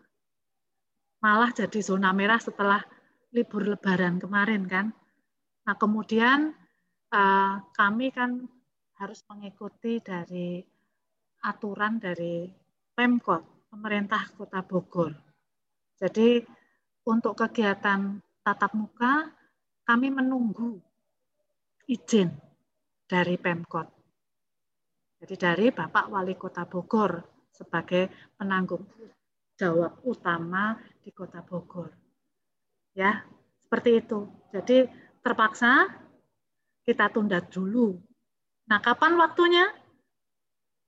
Malah 1.19 1.51
jadi 1.51 1.83
zona 1.83 2.15
merah 2.15 2.39
setelah 2.39 2.79
libur 3.35 3.67
Lebaran 3.67 4.23
kemarin 4.23 4.63
kan. 4.63 4.95
Nah 5.67 5.75
kemudian 5.75 6.55
uh, 7.11 7.59
kami 7.75 8.15
kan 8.15 8.47
harus 8.95 9.19
mengikuti 9.27 9.99
dari 9.99 10.63
aturan 11.43 11.99
dari 11.99 12.47
Pemkot, 12.95 13.71
pemerintah 13.71 14.31
Kota 14.35 14.63
Bogor. 14.63 15.11
Jadi 15.99 16.39
untuk 17.03 17.35
kegiatan 17.35 18.23
tatap 18.43 18.71
muka 18.71 19.38
kami 19.89 20.13
menunggu 20.13 20.77
izin 21.89 22.29
dari 23.09 23.41
Pemkot. 23.41 23.89
Jadi 25.17 25.33
dari 25.33 25.65
Bapak 25.73 26.13
Wali 26.13 26.37
Kota 26.37 26.69
Bogor 26.69 27.17
sebagai 27.49 28.05
penanggung 28.37 28.85
jawab 29.57 29.97
utama 30.05 30.77
di 31.01 31.09
Kota 31.09 31.41
Bogor. 31.41 31.89
Ya, 32.93 33.25
seperti 33.65 34.05
itu. 34.05 34.29
Jadi 34.53 34.85
terpaksa 35.25 35.89
kita 36.85 37.09
tunda 37.09 37.41
dulu. 37.41 37.97
Nah, 38.69 38.77
kapan 38.85 39.17
waktunya? 39.17 39.65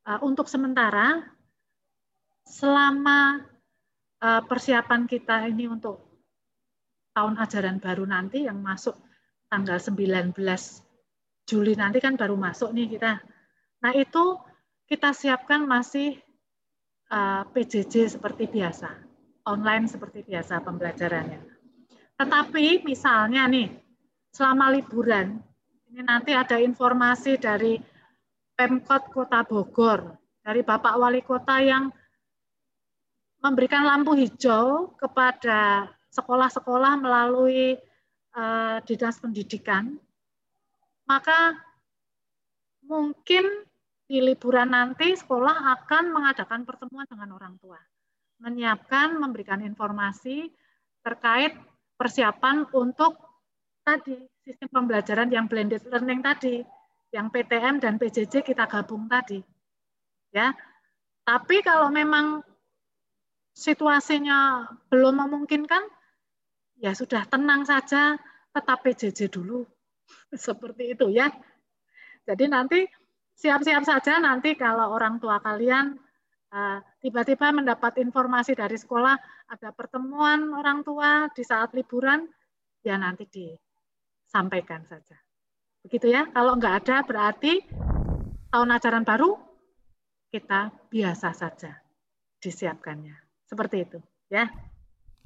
Uh, 0.01 0.17
untuk 0.25 0.49
sementara 0.49 1.25
selama 2.41 3.45
uh, 4.17 4.41
persiapan 4.45 5.05
kita 5.05 5.45
ini 5.45 5.69
untuk 5.69 6.10
tahun 7.11 7.35
ajaran 7.39 7.77
baru 7.83 8.07
nanti 8.07 8.47
yang 8.47 8.59
masuk 8.63 8.95
tanggal 9.51 9.77
19 9.77 10.31
Juli 11.47 11.73
nanti 11.75 11.99
kan 11.99 12.15
baru 12.15 12.39
masuk 12.39 12.71
nih 12.71 12.95
kita. 12.95 13.19
Nah 13.83 13.91
itu 13.97 14.39
kita 14.87 15.11
siapkan 15.11 15.67
masih 15.67 16.15
eh, 17.11 17.43
PJJ 17.51 18.15
seperti 18.19 18.47
biasa, 18.47 18.87
online 19.47 19.91
seperti 19.91 20.23
biasa 20.23 20.63
pembelajarannya. 20.63 21.41
Tetapi 22.15 22.85
misalnya 22.85 23.49
nih, 23.49 23.73
selama 24.29 24.69
liburan, 24.71 25.41
ini 25.89 26.05
nanti 26.05 26.37
ada 26.37 26.61
informasi 26.61 27.41
dari 27.41 27.81
Pemkot 28.53 29.09
Kota 29.09 29.41
Bogor, 29.41 30.15
dari 30.45 30.61
Bapak 30.61 31.01
Wali 31.01 31.25
Kota 31.25 31.57
yang 31.59 31.89
memberikan 33.41 33.89
lampu 33.89 34.13
hijau 34.13 34.93
kepada 35.01 35.89
sekolah-sekolah 36.11 36.99
melalui 36.99 37.79
uh, 38.35 38.77
dinas 38.83 39.17
pendidikan, 39.19 39.95
maka 41.07 41.55
mungkin 42.83 43.47
di 44.11 44.19
liburan 44.19 44.75
nanti 44.75 45.15
sekolah 45.15 45.71
akan 45.79 46.11
mengadakan 46.11 46.67
pertemuan 46.67 47.07
dengan 47.07 47.31
orang 47.31 47.55
tua, 47.63 47.79
menyiapkan, 48.43 49.15
memberikan 49.15 49.63
informasi 49.63 50.51
terkait 50.99 51.55
persiapan 51.95 52.67
untuk 52.75 53.15
tadi 53.87 54.19
sistem 54.43 54.69
pembelajaran 54.83 55.31
yang 55.31 55.47
blended 55.47 55.81
learning 55.87 56.19
tadi, 56.19 56.59
yang 57.15 57.31
PTM 57.31 57.79
dan 57.79 57.95
PJJ 57.95 58.43
kita 58.43 58.67
gabung 58.67 59.07
tadi. 59.07 59.39
Ya. 60.35 60.51
Tapi 61.21 61.61
kalau 61.61 61.93
memang 61.93 62.41
situasinya 63.53 64.67
belum 64.89 65.23
memungkinkan, 65.27 65.83
ya 66.81 66.97
sudah 66.97 67.29
tenang 67.29 67.61
saja, 67.63 68.17
tetap 68.49 68.81
PJJ 68.81 69.29
dulu. 69.29 69.63
Seperti 70.33 70.97
itu 70.97 71.13
ya. 71.13 71.29
Jadi 72.25 72.49
nanti 72.49 72.79
siap-siap 73.37 73.85
saja 73.85 74.17
nanti 74.17 74.57
kalau 74.57 74.93
orang 74.93 75.21
tua 75.21 75.41
kalian 75.41 75.97
eh, 76.51 76.77
tiba-tiba 77.01 77.49
uh, 77.49 77.55
mendapat 77.61 77.97
informasi 78.01 78.53
dari 78.53 78.77
sekolah 78.77 79.15
ada 79.49 79.69
pertemuan 79.73 80.53
orang 80.53 80.81
tua 80.85 81.29
di 81.33 81.41
saat 81.45 81.73
liburan, 81.77 82.25
ya 82.81 82.97
nanti 82.97 83.29
disampaikan 83.29 84.85
saja. 84.89 85.17
Begitu 85.81 86.13
ya. 86.13 86.29
Kalau 86.29 86.57
enggak 86.57 86.85
ada 86.85 87.01
berarti 87.05 87.65
tahun 88.53 88.69
ajaran 88.77 89.05
baru 89.05 89.37
kita 90.29 90.71
biasa 90.89 91.33
saja 91.33 91.77
disiapkannya. 92.41 93.15
Seperti 93.45 93.77
itu 93.85 93.99
ya. 94.29 94.70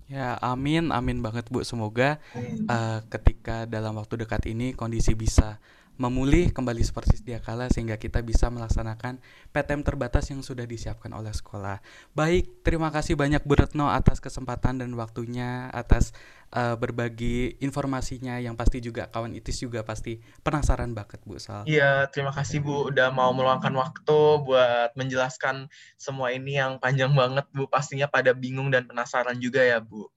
Ya, 0.05 0.37
amin, 0.37 0.93
amin 0.93 1.25
banget 1.25 1.49
Bu. 1.49 1.65
Semoga 1.65 2.21
uh, 2.69 3.01
ketika 3.09 3.65
dalam 3.65 3.97
waktu 3.97 4.21
dekat 4.21 4.45
ini 4.45 4.77
kondisi 4.77 5.17
bisa 5.17 5.57
memulih 5.95 6.51
kembali 6.51 6.83
seperti 6.83 7.23
sedia 7.23 7.39
kala 7.39 7.71
sehingga 7.71 7.95
kita 7.95 8.19
bisa 8.19 8.51
melaksanakan 8.51 9.23
PTM 9.55 9.81
terbatas 9.87 10.27
yang 10.27 10.43
sudah 10.43 10.67
disiapkan 10.67 11.11
oleh 11.15 11.31
sekolah. 11.31 11.79
Baik, 12.11 12.63
terima 12.67 12.91
kasih 12.91 13.15
banyak 13.15 13.47
Bu 13.47 13.55
Retno 13.55 13.87
atas 13.87 14.19
kesempatan 14.19 14.83
dan 14.83 14.91
waktunya, 14.99 15.71
atas 15.71 16.11
uh, 16.51 16.75
berbagi 16.75 17.55
informasinya 17.63 18.37
yang 18.43 18.59
pasti 18.59 18.83
juga 18.83 19.07
kawan 19.07 19.31
ITIS 19.39 19.63
juga 19.63 19.87
pasti 19.87 20.19
penasaran 20.43 20.91
banget 20.91 21.23
Bu 21.23 21.39
Sal. 21.39 21.63
Iya, 21.63 22.11
terima 22.11 22.35
kasih 22.35 22.59
Bu 22.59 22.91
udah 22.91 23.09
mau 23.15 23.31
meluangkan 23.31 23.71
waktu 23.71 24.19
buat 24.43 24.91
menjelaskan 24.99 25.71
semua 25.95 26.35
ini 26.35 26.59
yang 26.59 26.77
panjang 26.77 27.15
banget 27.15 27.47
Bu. 27.55 27.71
Pastinya 27.71 28.11
pada 28.11 28.35
bingung 28.35 28.67
dan 28.67 28.83
penasaran 28.83 29.39
juga 29.39 29.63
ya 29.63 29.79
Bu. 29.79 30.11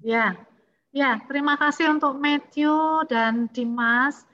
Ya, 0.00 0.40
ya 0.88 1.20
terima 1.28 1.60
kasih 1.60 1.92
untuk 1.92 2.16
Matthew 2.16 3.04
dan 3.12 3.52
Dimas 3.52 4.24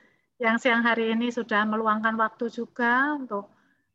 yang 0.42 0.58
siang 0.58 0.82
hari 0.82 1.14
ini 1.14 1.30
sudah 1.30 1.62
meluangkan 1.62 2.18
waktu 2.18 2.50
juga 2.50 3.14
untuk 3.14 3.46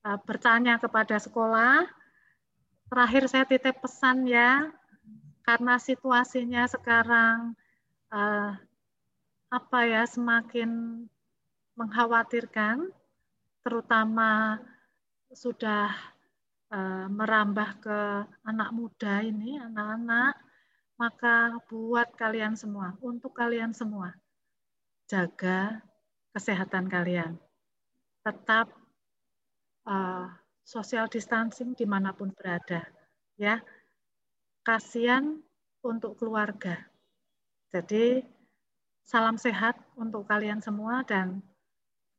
uh, 0.08 0.20
bertanya 0.24 0.80
kepada 0.80 1.20
sekolah. 1.20 1.84
Terakhir 2.90 3.24
saya 3.30 3.46
titip 3.46 3.84
pesan 3.84 4.26
ya, 4.26 4.72
karena 5.46 5.78
situasinya 5.78 6.66
sekarang 6.66 7.54
uh, 8.10 8.56
apa 9.50 9.80
ya 9.86 10.08
semakin 10.08 11.04
mengkhawatirkan, 11.78 12.90
terutama 13.62 14.58
sudah 15.30 15.94
uh, 16.74 17.06
merambah 17.12 17.70
ke 17.84 18.00
anak 18.48 18.70
muda 18.74 19.22
ini, 19.22 19.62
anak-anak, 19.62 20.34
maka 20.98 21.62
buat 21.70 22.10
kalian 22.18 22.58
semua, 22.58 22.98
untuk 23.04 23.38
kalian 23.38 23.76
semua, 23.76 24.18
jaga 25.06 25.84
kesehatan 26.36 26.88
kalian. 26.90 27.38
Tetap 28.26 28.70
uh, 29.88 30.28
social 30.62 31.10
distancing 31.10 31.74
di 31.74 31.86
mana 31.88 32.14
pun 32.14 32.34
berada, 32.36 32.86
ya. 33.40 33.62
Kasihan 34.62 35.40
untuk 35.82 36.20
keluarga. 36.20 36.78
Jadi 37.74 38.22
salam 39.06 39.40
sehat 39.40 39.80
untuk 39.98 40.28
kalian 40.30 40.62
semua 40.62 41.02
dan 41.08 41.42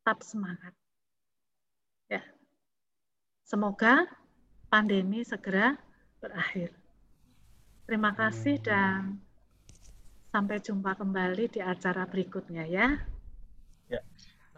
tetap 0.00 0.24
semangat. 0.24 0.74
Ya. 2.10 2.24
Semoga 3.46 4.08
pandemi 4.66 5.22
segera 5.22 5.78
berakhir. 6.18 6.74
Terima 7.86 8.14
kasih 8.14 8.58
dan 8.62 9.20
Sampai 10.30 10.62
jumpa 10.62 10.94
kembali 10.94 11.50
di 11.50 11.58
acara 11.58 12.06
berikutnya 12.06 12.62
ya. 12.62 13.02
Yeah. 13.90 13.98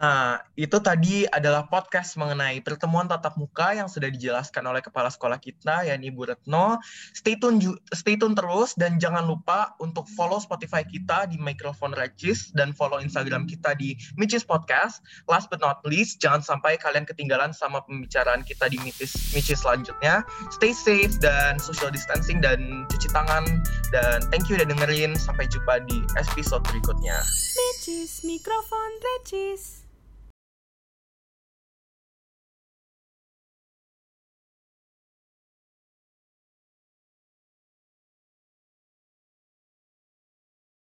Nah, 0.03 0.35
itu 0.59 0.83
tadi 0.83 1.23
adalah 1.31 1.63
podcast 1.71 2.19
mengenai 2.19 2.59
pertemuan 2.59 3.07
tatap 3.07 3.39
muka 3.39 3.71
yang 3.71 3.87
sudah 3.87 4.11
dijelaskan 4.11 4.67
oleh 4.67 4.83
kepala 4.83 5.07
sekolah 5.07 5.39
kita, 5.39 5.87
yakni 5.87 6.11
Bu 6.11 6.27
Retno. 6.27 6.83
Stay 7.15 7.39
tune, 7.39 7.63
stay 7.95 8.19
tune 8.19 8.35
terus 8.35 8.75
dan 8.75 8.99
jangan 8.99 9.23
lupa 9.23 9.79
untuk 9.79 10.03
follow 10.11 10.43
Spotify 10.43 10.83
kita 10.83 11.31
di 11.31 11.39
Microphone 11.39 11.95
Regis 11.95 12.51
dan 12.51 12.75
follow 12.75 12.99
Instagram 12.99 13.47
kita 13.47 13.79
di 13.79 13.95
Micis 14.19 14.43
Podcast. 14.43 14.99
Last 15.31 15.47
but 15.47 15.63
not 15.63 15.79
least, 15.87 16.19
jangan 16.19 16.43
sampai 16.43 16.75
kalian 16.83 17.07
ketinggalan 17.07 17.55
sama 17.55 17.79
pembicaraan 17.87 18.43
kita 18.43 18.67
di 18.67 18.83
Micis, 18.83 19.31
Micis 19.31 19.63
selanjutnya. 19.63 20.27
Stay 20.51 20.75
safe 20.75 21.15
dan 21.23 21.55
social 21.63 21.87
distancing 21.87 22.43
dan 22.43 22.83
cuci 22.91 23.07
tangan. 23.15 23.47
Dan 23.95 24.19
thank 24.35 24.51
you 24.51 24.59
udah 24.59 24.67
dengerin. 24.67 25.15
Sampai 25.15 25.47
jumpa 25.47 25.79
di 25.87 26.03
episode 26.19 26.59
berikutnya. 26.67 27.15
Micis, 27.55 28.27
mikrofon 28.27 28.91
Regis. 28.99 29.83